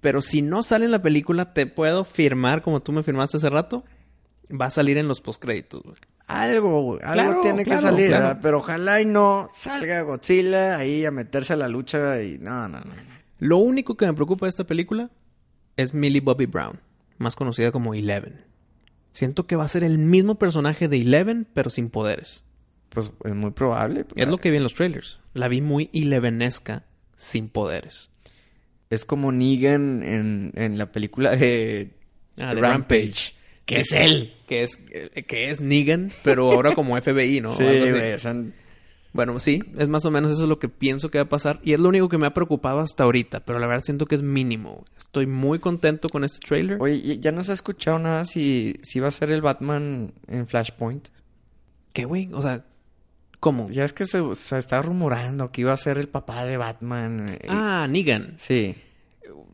[0.00, 3.48] Pero si no sale en la película, te puedo firmar, como tú me firmaste hace
[3.50, 3.84] rato,
[4.50, 5.96] va a salir en los postcréditos, güey.
[6.26, 8.24] Algo, güey, algo Claro, tiene claro, que salir, claro.
[8.24, 8.40] ¿verdad?
[8.42, 12.80] Pero ojalá y no salga Godzilla ahí a meterse a la lucha y no, no.
[12.80, 12.92] no.
[13.40, 15.10] Lo único que me preocupa de esta película
[15.76, 16.80] es Millie Bobby Brown,
[17.18, 18.42] más conocida como Eleven.
[19.14, 22.44] Siento que va a ser el mismo personaje de Eleven, pero sin poderes.
[22.90, 24.04] Pues es muy probable.
[24.04, 25.18] pues, Es lo que vi en los trailers.
[25.32, 26.84] La vi muy Elevenesca,
[27.16, 28.10] sin poderes.
[28.90, 31.90] Es como Negan en, en la película de
[32.36, 33.34] Ah, de Rampage.
[33.64, 34.34] Que es él.
[34.46, 37.54] Que es, eh, que es Negan, pero ahora como FBI, ¿no?
[37.54, 37.92] Sí, Algo así.
[37.92, 38.34] güey, o sea,
[39.14, 41.60] Bueno, sí, es más o menos eso lo que pienso que va a pasar.
[41.62, 44.16] Y es lo único que me ha preocupado hasta ahorita, pero la verdad siento que
[44.16, 44.84] es mínimo.
[44.96, 46.78] Estoy muy contento con este trailer.
[46.82, 50.12] Oye, ¿y- ¿ya no se ha escuchado nada si, si va a ser el Batman
[50.26, 51.08] en Flashpoint?
[51.92, 52.28] ¿Qué, güey?
[52.32, 52.64] O sea,
[53.38, 53.70] ¿cómo?
[53.70, 57.28] Ya es que se, se está rumorando que iba a ser el papá de Batman.
[57.34, 58.34] eh, Ah, Negan.
[58.38, 58.74] Sí,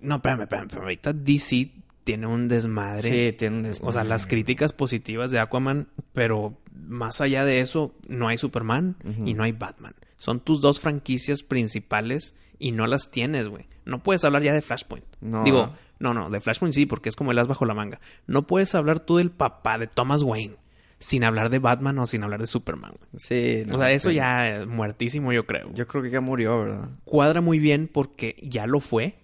[0.01, 0.85] No, espérame, espérame, espérame.
[0.85, 1.71] Ahorita DC
[2.05, 3.09] tiene un desmadre.
[3.09, 3.89] sí, tiene un desmadre.
[3.89, 8.97] O sea, las críticas positivas de Aquaman, pero más allá de eso, no hay Superman
[9.25, 9.95] y no hay Batman.
[10.17, 13.67] Son tus dos franquicias principales y no las tienes, güey.
[13.85, 15.07] No puedes hablar ya de Flashpoint.
[15.21, 15.45] No.
[15.45, 18.01] Digo, no, no, de Flashpoint sí, porque es como el as bajo la manga.
[18.27, 20.57] No puedes hablar tú del papá de Thomas Wayne
[20.99, 22.93] sin hablar de Batman o sin hablar de Superman.
[22.99, 23.09] güey.
[23.17, 24.17] Sí, no, o sea, eso sí.
[24.17, 25.73] ya es muertísimo, yo creo.
[25.73, 26.91] Yo creo que ya murió, ¿verdad?
[27.05, 29.17] Cuadra muy bien porque ya lo fue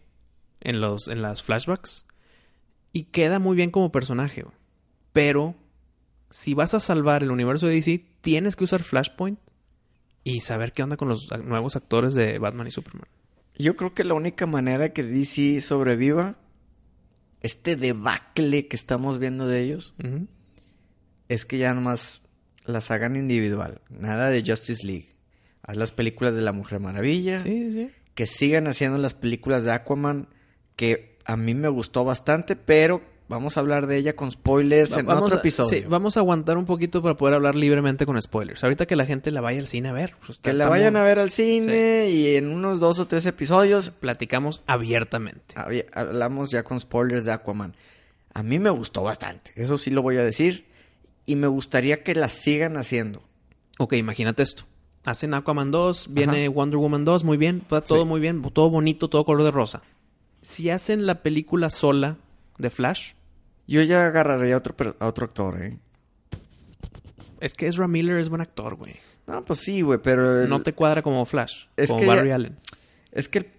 [0.60, 2.05] en los en las flashbacks
[2.96, 4.40] y queda muy bien como personaje.
[4.42, 4.54] güey.
[5.12, 5.54] Pero
[6.30, 9.38] si vas a salvar el universo de DC, tienes que usar Flashpoint
[10.24, 13.06] y saber qué onda con los nuevos actores de Batman y Superman.
[13.58, 16.38] Yo creo que la única manera que DC sobreviva
[17.42, 19.92] este debacle que estamos viendo de ellos
[21.28, 22.22] es que ya nomás
[22.64, 23.82] las hagan individual.
[23.90, 25.08] Nada de Justice League.
[25.60, 27.40] Haz las películas de la Mujer Maravilla.
[27.40, 27.90] Sí, sí.
[28.14, 30.30] Que sigan haciendo las películas de Aquaman.
[30.76, 32.56] Que a mí me gustó bastante.
[32.56, 35.68] Pero vamos a hablar de ella con spoilers Va- en otro a- episodio.
[35.68, 38.62] sí, vamos a aguantar un poquito para poder hablar libremente con spoilers.
[38.62, 40.14] Ahorita que la gente la vaya al cine a ver.
[40.24, 42.08] pues, que la vayan a ver al cine.
[42.10, 45.54] Y en unos dos o tres episodios Platicamos abiertamente.
[45.92, 47.74] hablamos ya con spoilers de Aquaman.
[48.32, 50.66] A mí me gustó bastante, eso sí lo voy a decir.
[51.24, 53.22] Y me gustaría que la sigan haciendo.
[53.78, 54.62] Ok, imagínate esto.
[55.04, 56.50] Hacen Aquaman 2, viene Ajá.
[56.54, 58.04] Wonder Woman 2, muy bien, todo Sí.
[58.04, 59.82] muy bien, todo bonito, todo color de rosa.
[60.42, 62.16] Si hacen la película sola
[62.58, 63.12] de Flash,
[63.66, 65.78] Yo ya agarraría a otro, a otro actor, ¿eh?
[67.40, 68.94] es que Ezra Miller es buen actor, güey.
[69.26, 70.42] No, pues sí, güey, pero...
[70.42, 72.56] el- No te cuadra como Flash, Es como que Barry ya- Allen.
[73.12, 73.50] Es que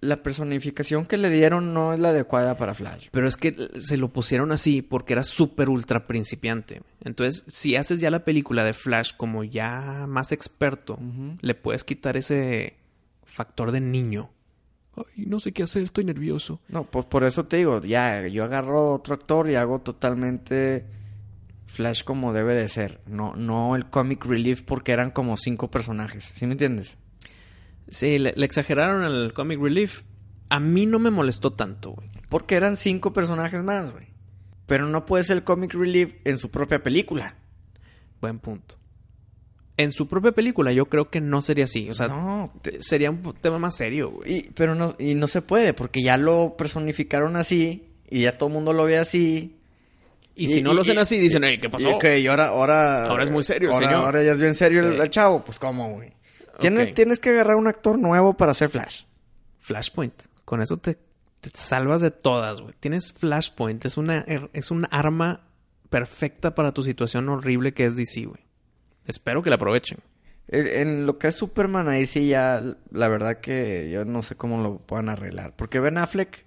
[0.00, 3.08] la personificación que le dieron no es la adecuada para Flash.
[3.10, 6.82] Pero es que se lo pusieron así porque era súper ultra principiante.
[7.02, 10.98] Entonces, si haces ya la película de Flash como ya más experto,
[11.40, 12.74] le puedes quitar ese
[13.24, 14.30] factor de niño.
[14.96, 16.60] Ay, no sé qué hacer, estoy nervioso.
[16.68, 20.86] No, pues por eso te digo, ya, yo agarro otro actor y hago totalmente
[21.66, 23.00] Flash como debe de ser.
[23.06, 26.24] No, no el comic relief porque eran como cinco personajes.
[26.24, 26.98] ¿Sí me entiendes?
[27.88, 30.02] Sí, le, le exageraron al comic relief.
[30.48, 32.08] A mí no me molestó tanto, güey.
[32.28, 34.06] Porque eran cinco personajes más, güey.
[34.66, 37.36] Pero no puede ser el comic relief en su propia película.
[38.20, 38.76] Buen punto.
[39.76, 41.90] En su propia película yo creo que no sería así.
[41.90, 44.32] O sea, no, sería un tema más serio, güey.
[44.38, 48.48] y, pero no, y no se puede porque ya lo personificaron así y ya todo
[48.48, 49.56] el mundo lo ve así.
[50.36, 51.88] Y, si no lo hacen así, dicen, "Ey, ¿qué pasó?
[51.90, 53.06] Y, ok, y ahora, ahora...
[53.06, 54.04] Ahora es muy serio ahora, señor.
[54.04, 55.00] Ahora ya es bien serio el, Sí.
[55.00, 55.44] el chavo.
[55.44, 56.12] Pues, ¿cómo, güey?
[56.60, 59.02] Tienes, tienes que agarrar un actor nuevo para hacer Flash.
[59.60, 60.14] Flashpoint.
[60.44, 60.94] Con eso te,
[61.40, 62.74] te salvas de todas, güey.
[62.80, 63.84] Tienes Flashpoint.
[63.84, 65.46] Es una, er- es un arma
[65.88, 68.43] perfecta para tu situación horrible que es DC, güey.
[69.06, 69.98] Espero que la aprovechen.
[70.48, 74.62] En, lo que es Superman, ahí sí ya, la verdad que yo no sé cómo
[74.62, 75.54] lo puedan arreglar.
[75.56, 76.44] Porque Ben Affleck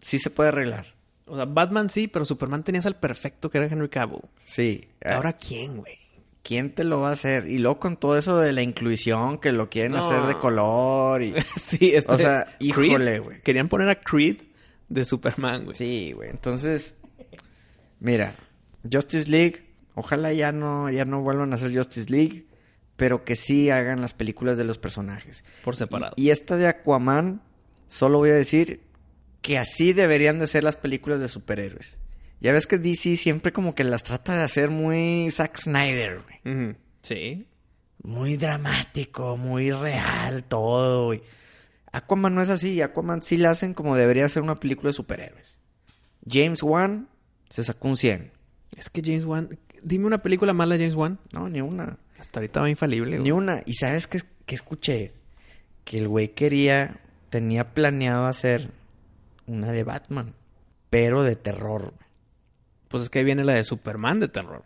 [0.00, 0.86] sí se puede arreglar.
[1.26, 4.22] O sea, Batman sí, pero Superman tenías al perfecto que era Henry Cavill.
[4.38, 4.88] Sí.
[5.00, 5.98] Eh, Ahora, ¿quién, güey?
[6.46, 7.48] ¿quién te lo va a hacer?
[7.48, 9.98] Y luego con todo eso de la inclusión, que lo quieren No.
[9.98, 11.34] hacer de color y...
[11.56, 12.12] sí, este...
[12.12, 13.40] O sea, híjole, güey.
[13.42, 14.42] Querían poner a Creed
[14.88, 15.76] de Superman, güey.
[15.76, 16.30] Sí, güey.
[16.30, 16.96] Entonces,
[17.98, 18.36] mira,
[18.90, 19.65] Justice League,
[19.96, 22.46] ojalá ya no, ya no vuelvan a hacer Justice League,
[22.94, 25.44] pero que sí hagan las películas de los personajes.
[25.64, 26.12] Por separado.
[26.16, 27.42] Y, y esta de Aquaman,
[27.88, 28.82] solo voy a decir
[29.42, 31.98] que así deberían de ser las películas de superhéroes.
[32.40, 36.76] Ya ves que DC siempre como que las trata de hacer muy Zack Snyder, güey.
[37.02, 37.46] Sí.
[38.02, 41.22] Muy dramático, muy real, todo, güey.
[41.92, 42.82] Aquaman no es así.
[42.82, 45.58] Aquaman sí la hacen como debería ser una película de superhéroes.
[46.28, 47.08] James Wan
[47.48, 48.32] se sacó un 100.
[48.76, 49.58] Es que James Wan...
[49.82, 51.18] Dime una película mala de James Wan.
[51.32, 51.98] No, ni una.
[52.18, 53.32] Hasta ahorita va infalible, Ni güey.
[53.32, 53.62] una.
[53.66, 55.12] ¿Y sabes qué, qué escuché?
[55.84, 57.00] Que el güey quería,
[57.30, 58.70] tenía planeado hacer
[59.46, 60.34] una de Batman,
[60.90, 61.94] pero de terror.
[62.88, 64.64] Pues es que ahí viene la de Superman de terror.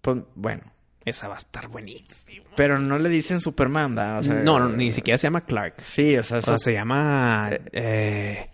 [0.00, 0.62] Pues, bueno,
[1.04, 2.44] Esa va a estar buenísima.
[2.56, 4.18] pero no le dicen Superman, ¿verdad?
[4.20, 5.74] O sea, no, no, ni siquiera se llama Clark.
[5.82, 7.50] Sí, o sea, O sea, eso- se llama...
[7.72, 8.48] Eh...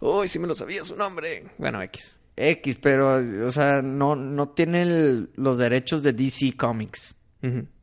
[0.00, 1.44] Uy, sí me lo sabía su nombre.
[1.58, 2.16] Bueno, X.
[2.36, 7.14] X, pero, o sea, no, no tiene el- los derechos de DC Comics.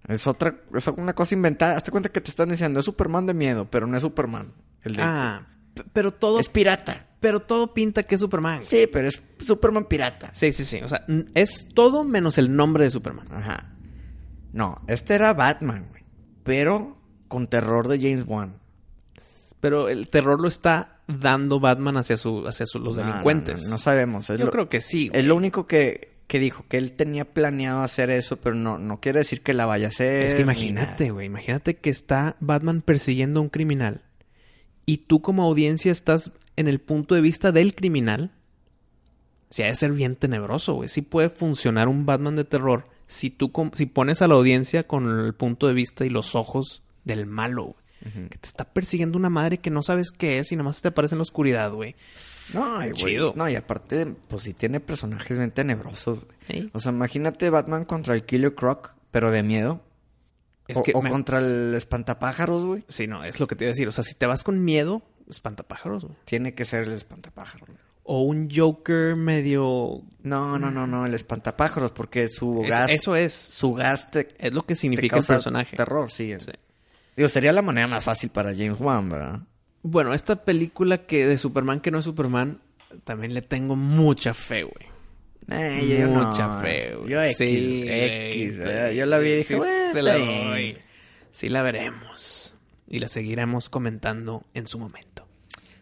[0.08, 1.76] Es otra, es una cosa inventada.
[1.76, 4.54] Hazte cuenta que te están diciendo, es Superman de miedo, pero no es Superman.
[4.84, 5.48] El de- Ah,
[5.94, 6.40] pero todo...
[6.40, 7.06] es pirata.
[7.20, 8.62] Pero todo pinta que es Superman.
[8.64, 10.30] Sí, pero es Superman pirata.
[10.34, 10.80] Sí, sí, sí.
[10.82, 13.28] O sea, es todo menos el nombre de Superman.
[13.32, 13.74] Ajá.
[14.54, 16.04] No, este era Batman, güey.
[16.44, 16.98] Pero
[17.28, 18.59] con terror de James Wan.
[19.62, 23.64] Pero el terror lo está dando Batman hacia, su, hacia su- los No, no, delincuentes.
[23.66, 24.30] No, no sabemos.
[24.30, 25.10] Es Yo lo, creo que sí.
[25.10, 25.20] güey.
[25.20, 29.00] es lo único que, que dijo, que él tenía planeado hacer eso, pero no, no
[29.02, 30.22] quiere decir que la vaya a hacer.
[30.24, 31.26] Es que imagínate, güey.
[31.26, 34.02] Imagínate que está Batman persiguiendo a un criminal.
[34.86, 38.32] Y tú como audiencia estás en el punto de vista del criminal.
[39.50, 40.90] Si ha de ser bien tenebroso, güey.
[40.90, 45.20] Sí puede funcionar un Batman de terror si tú si pones a la audiencia con
[45.26, 49.58] el punto de vista y los ojos del malo, Que te está persiguiendo una madre
[49.58, 51.96] que no sabes qué es y nomás te aparece en la oscuridad, güey.
[52.54, 52.92] No, ay.
[52.94, 53.34] Chido.
[53.36, 56.38] No, y aparte, pues sí tiene personajes bien tenebrosos, güey.
[56.64, 56.70] ¿Eh?
[56.74, 59.82] O sea, imagínate Batman contra el Killer Croc, pero de miedo.
[60.68, 62.84] Es o que o me- contra el espantapájaros, güey.
[62.88, 63.88] Sí, no, es lo que te iba a decir.
[63.88, 66.16] O sea, si te vas con miedo, espantapájaros, güey.
[66.26, 67.70] Tiene que ser el espantapájaros.
[68.04, 70.02] O un Joker medio...
[70.24, 73.34] No, no, no, no, el espantapájaros, porque su gas, eso es.
[73.34, 75.78] su gas te, Es lo que significa el personaje.
[75.78, 76.34] terror, sí.
[76.40, 76.52] Sí.
[77.20, 79.40] Digo, sería la manera más fácil para James Wan, ¿verdad?
[79.84, 82.62] Bueno, esta película que de Superman que no es Superman,
[83.04, 84.88] también le tengo mucha fe, güey.
[85.52, 87.10] Eh, yo no, mucha fe, güey.
[87.10, 88.56] Yo X, Sí, X.
[88.96, 90.48] Yo la vi y dije, Sí, "Bueno, se la está bien".
[90.50, 90.78] doy.
[91.32, 92.56] Sí la veremos.
[92.88, 95.28] Y la seguiremos comentando en su momento.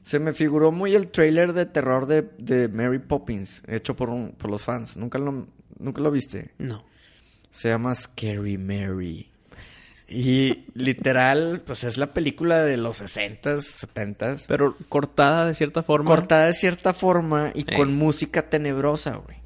[0.02, 4.32] Se me figuró muy el trailer de terror de, de Mary Poppins, hecho por, un-
[4.32, 4.98] por los fans.
[4.98, 5.46] ¿Nunca lo,
[5.78, 6.56] ¿Nunca lo viste?
[6.58, 6.84] No.
[7.52, 9.30] Se llama Scary Mary.
[10.10, 14.46] Y literal, pues es la película de los 60s, 70s.
[14.48, 16.06] Pero cortada de cierta forma.
[16.06, 17.76] cortada de cierta forma y Ey.
[17.78, 19.38] con música tenebrosa, güey.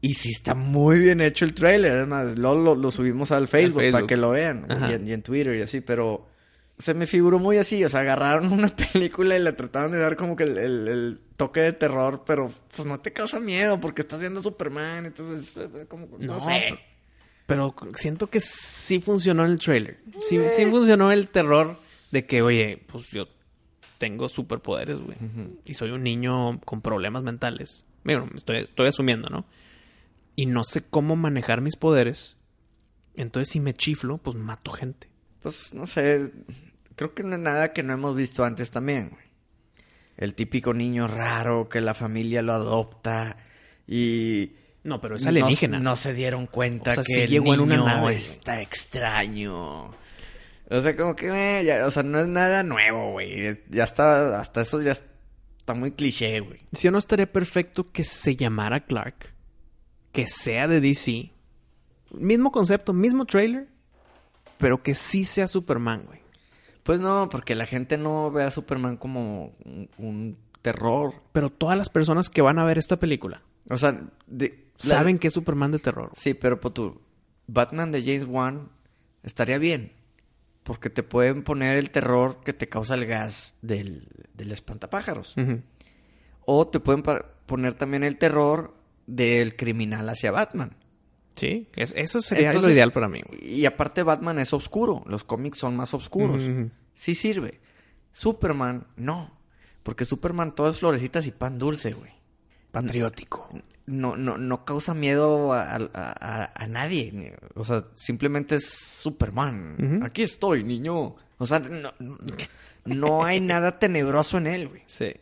[0.00, 1.96] Y sí está muy bien hecho el trailer.
[1.98, 3.92] Es más, lo, lo subimos al Facebook, Facebook.
[4.00, 4.66] para que lo vean.
[4.88, 6.28] Y en, y en Twitter y así, pero
[6.78, 7.82] se me figuró muy así.
[7.84, 11.20] O sea, agarraron una película y le trataron de dar como que el, el- el
[11.36, 15.06] toque de terror, pero pues no te causa miedo porque estás viendo Superman.
[15.06, 16.78] Entonces, eh, como, no, No, sé.
[17.46, 20.00] Pero siento que sí funcionó en el trailer.
[20.20, 21.78] Sí, sí funcionó el terror
[22.10, 23.28] de que, oye, pues yo
[23.98, 25.16] tengo superpoderes, güey.
[25.64, 27.84] Y soy un niño con problemas mentales.
[28.02, 29.46] Bueno, estoy, estoy asumiendo, ¿no?
[30.36, 32.36] Y no sé cómo manejar mis poderes.
[33.14, 35.08] Entonces, si me chiflo, pues mato gente.
[35.40, 36.32] Pues no sé,
[36.96, 39.10] creo que no es nada que no hemos visto antes también.
[39.10, 39.24] güey.
[40.16, 43.36] El típico niño raro que la familia lo adopta
[43.86, 44.52] y
[44.84, 45.78] No, pero es alienígena.
[45.78, 48.14] No, no se dieron cuenta O sea, que sí el llegó en una niño nave.
[48.14, 49.86] está extraño.
[50.70, 51.28] O sea, como que,
[51.60, 53.56] eh, ya- o sea, no es nada nuevo, güey.
[53.70, 56.60] Ya está, hasta eso ya está muy cliché, güey.
[56.72, 59.34] Si o no estaría perfecto que se llamara Clark,
[60.12, 61.30] que sea de DC,
[62.12, 63.68] mismo concepto, mismo trailer,
[64.58, 66.20] pero que sí sea Superman, güey.
[66.82, 71.14] Pues no, porque la gente no ve a Superman como un, un terror.
[71.32, 75.28] Pero todas las personas que van a ver esta película O sea, de- saben que
[75.28, 76.10] es Superman de terror.
[76.14, 77.00] Sí, pero pues tú,
[77.46, 78.70] Batman de James Wan
[79.22, 79.92] estaría bien.
[80.62, 85.34] Porque te pueden poner el terror que te causa el gas del, del espantapájaros.
[86.46, 87.02] O te pueden
[87.46, 88.74] poner también el terror
[89.06, 90.74] del criminal hacia Batman.
[91.36, 93.20] Sí, es- eso sería lo ideal para mí.
[93.42, 95.02] Y aparte Batman es oscuro.
[95.06, 96.40] Los cómics son más oscuros.
[96.94, 97.60] Sí sirve.
[98.12, 99.36] Superman, no.
[99.82, 102.12] Porque Superman todo es florecitas y pan dulce, güey.
[102.70, 103.48] Patriótico.
[103.86, 107.34] No, no, no causa miedo a, a- a- a nadie.
[107.54, 110.00] O sea, simplemente es Superman.
[110.04, 111.16] Aquí estoy, niño.
[111.38, 111.92] O sea, no,
[112.84, 114.82] no- hay nada tenebroso en él, güey.
[114.86, 115.14] Sí.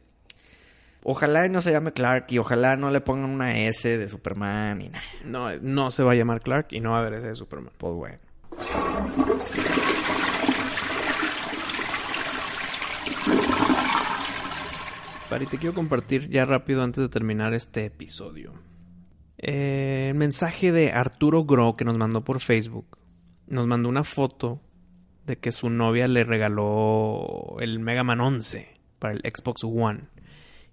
[1.04, 4.88] Ojalá no se llame Clark y ojalá no le pongan una S de Superman y
[4.90, 5.04] nada.
[5.24, 7.72] No, no se va a llamar Clark y no va a haber ese de Superman.
[7.76, 8.18] Pues bueno.
[15.33, 18.53] Pari, te quiero compartir ya rápido antes de terminar este episodio.
[19.39, 22.99] Eh, el mensaje de Arturo Gro que nos mandó por Facebook.
[23.47, 24.61] Nos mandó una foto
[25.24, 30.01] de que su novia le regaló el Mega Man 11 para el Xbox One.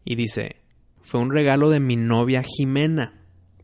[0.04, 0.58] Y dice,
[1.04, 3.14] fue un regalo de mi novia Jimena.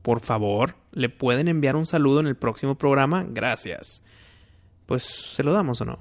[0.01, 3.25] Por favor, ¿le pueden enviar un saludo en el próximo programa?
[3.27, 4.01] Gracias.
[4.85, 5.99] Pues, ¿se lo damos o no?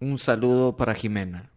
[0.00, 1.51] Un saludo para Jimena.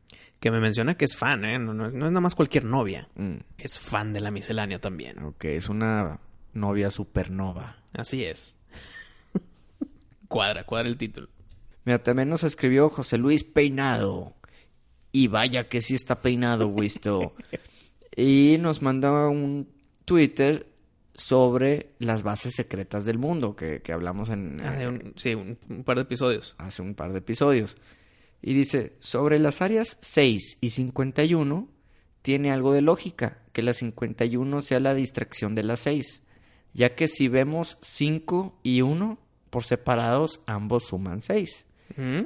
[0.45, 1.57] Que me menciona que es fan, ¿eh?
[1.57, 3.09] No, no- no es nada más cualquier novia.
[3.15, 5.17] Mm, Es fan de la miscelánea también.
[5.23, 6.19] ok, es una
[6.53, 7.77] novia supernova.
[7.93, 8.55] Así es.
[10.27, 11.29] cuadra, cuadra el título.
[11.83, 14.35] Mira, también nos escribió José Luis Peinado.
[15.11, 17.33] Y vaya que sí está peinado, Wisto.
[18.15, 19.67] y nos manda un
[20.05, 20.67] Twitter
[21.15, 25.83] sobre las bases secretas del mundo que, que hablamos en, Hace eh, sí, un, un
[25.83, 26.53] par de episodios.
[26.59, 27.77] hace un par de episodios.
[28.47, 31.67] Y dice, sobre las áreas 6 y 51,
[32.21, 36.21] tiene algo de lógica que la 51 sea la distracción de la 6,
[36.71, 39.17] ya que si vemos 5 y 1
[39.49, 41.65] por separados, ambos suman 6
[41.97, 42.25] Mm.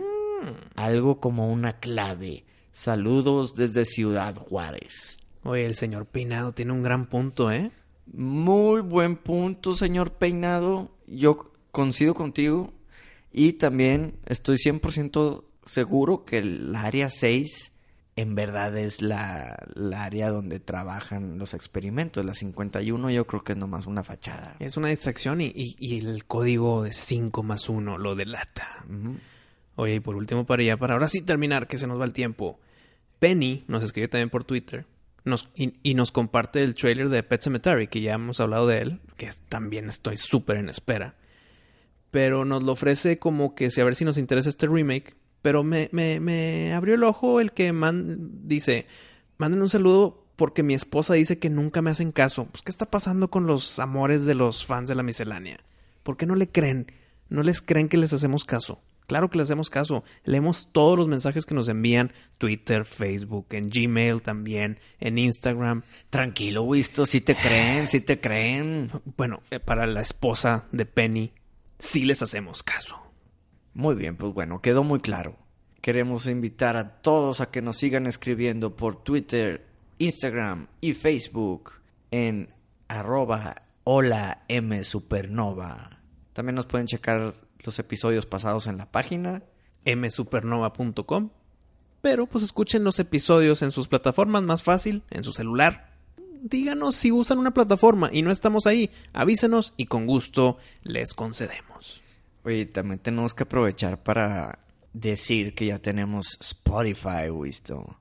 [0.76, 2.44] algo como una clave.
[2.74, 5.20] Saludos desde Ciudad Juárez.
[5.44, 7.72] Oye, el señor Peinado tiene un gran punto, ¿eh?
[8.12, 10.92] Muy buen punto, señor Peinado.
[11.08, 12.74] Yo coincido contigo
[13.32, 17.74] y también estoy 100% seguro que el área 6
[18.16, 22.26] en verdad es la, la área donde trabajan los experimentos.
[22.26, 24.58] La 51 yo creo que es nomás una fachada.
[24.60, 28.84] Es una distracción y, y- y el código de 5 más 1 lo delata.
[29.76, 32.12] Oye, y por último, para ya, para ahora sí terminar, que se nos va el
[32.12, 32.60] tiempo.
[33.20, 34.86] Penny nos escribe también por Twitter
[35.24, 38.80] nos, y, y nos comparte el trailer de Pet Cemetery, que ya hemos hablado de
[38.80, 41.16] él, que también estoy súper en espera.
[42.12, 45.16] Pero nos lo ofrece como que si a ver si nos interesa este remake.
[45.42, 48.88] Pero me, me, me abrió el ojo el que man, dice,
[49.38, 52.46] manden un saludo porque mi esposa dice que nunca me hacen caso.
[52.46, 55.60] Pues, ¿qué está pasando con los amores de los fans de la miscelánea?
[56.04, 56.92] ¿Por qué no le creen?
[57.28, 58.82] ¿No les creen que les hacemos caso?
[59.06, 60.04] Claro que les hacemos caso.
[60.24, 62.14] Leemos todos los mensajes que nos envían.
[62.38, 65.82] Twitter, Facebook, en Gmail también, en Instagram.
[66.10, 68.92] Tranquilo, Wisto, si te creen, si te creen.
[69.18, 71.34] Bueno, eh, para la esposa de Penny,
[71.80, 73.09] sí les hacemos caso.
[73.74, 75.38] Muy bien, pues bueno, quedó muy claro.
[75.82, 79.66] Queremos invitar a todos a que nos sigan escribiendo por Twitter,
[79.98, 81.72] Instagram y Facebook
[82.12, 82.50] en
[82.88, 86.02] arroba hola M Supernova.
[86.34, 89.44] También nos pueden checar los episodios pasados en la página
[89.86, 91.30] msupernova.com.
[92.02, 95.94] Pero pues escuchen los episodios en sus plataformas más fácil, en su celular.
[96.42, 98.90] Díganos si usan una plataforma y no estamos ahí.
[99.12, 102.02] Avísenos y con gusto les concedemos.
[102.44, 104.60] Oye, también tenemos que aprovechar para
[104.94, 108.00] decir que ya tenemos Spotify, visto.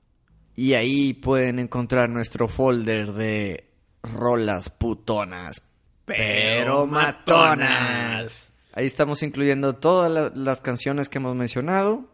[0.55, 3.69] Y ahí pueden encontrar nuestro folder de
[4.03, 5.61] rolas putonas,
[6.05, 8.53] pero matonas.
[8.73, 12.09] Ahí estamos incluyendo todas la- las canciones que hemos mencionado.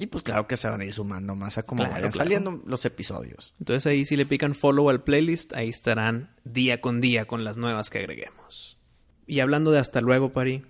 [0.00, 2.24] Y pues claro que se van a ir sumando más a como Claro, vayan claro.
[2.24, 3.54] saliendo los episodios.
[3.58, 7.56] Entonces ahí si le pican follow al playlist, ahí estarán día con día con las
[7.56, 8.78] nuevas que agreguemos.
[9.26, 10.64] Y hablando de hasta luego, Pari,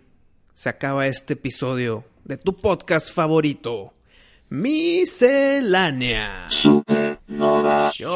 [0.58, 3.94] se acaba este episodio de tu podcast favorito,
[4.48, 6.46] Miscelánea.
[6.48, 8.08] Supernova Show.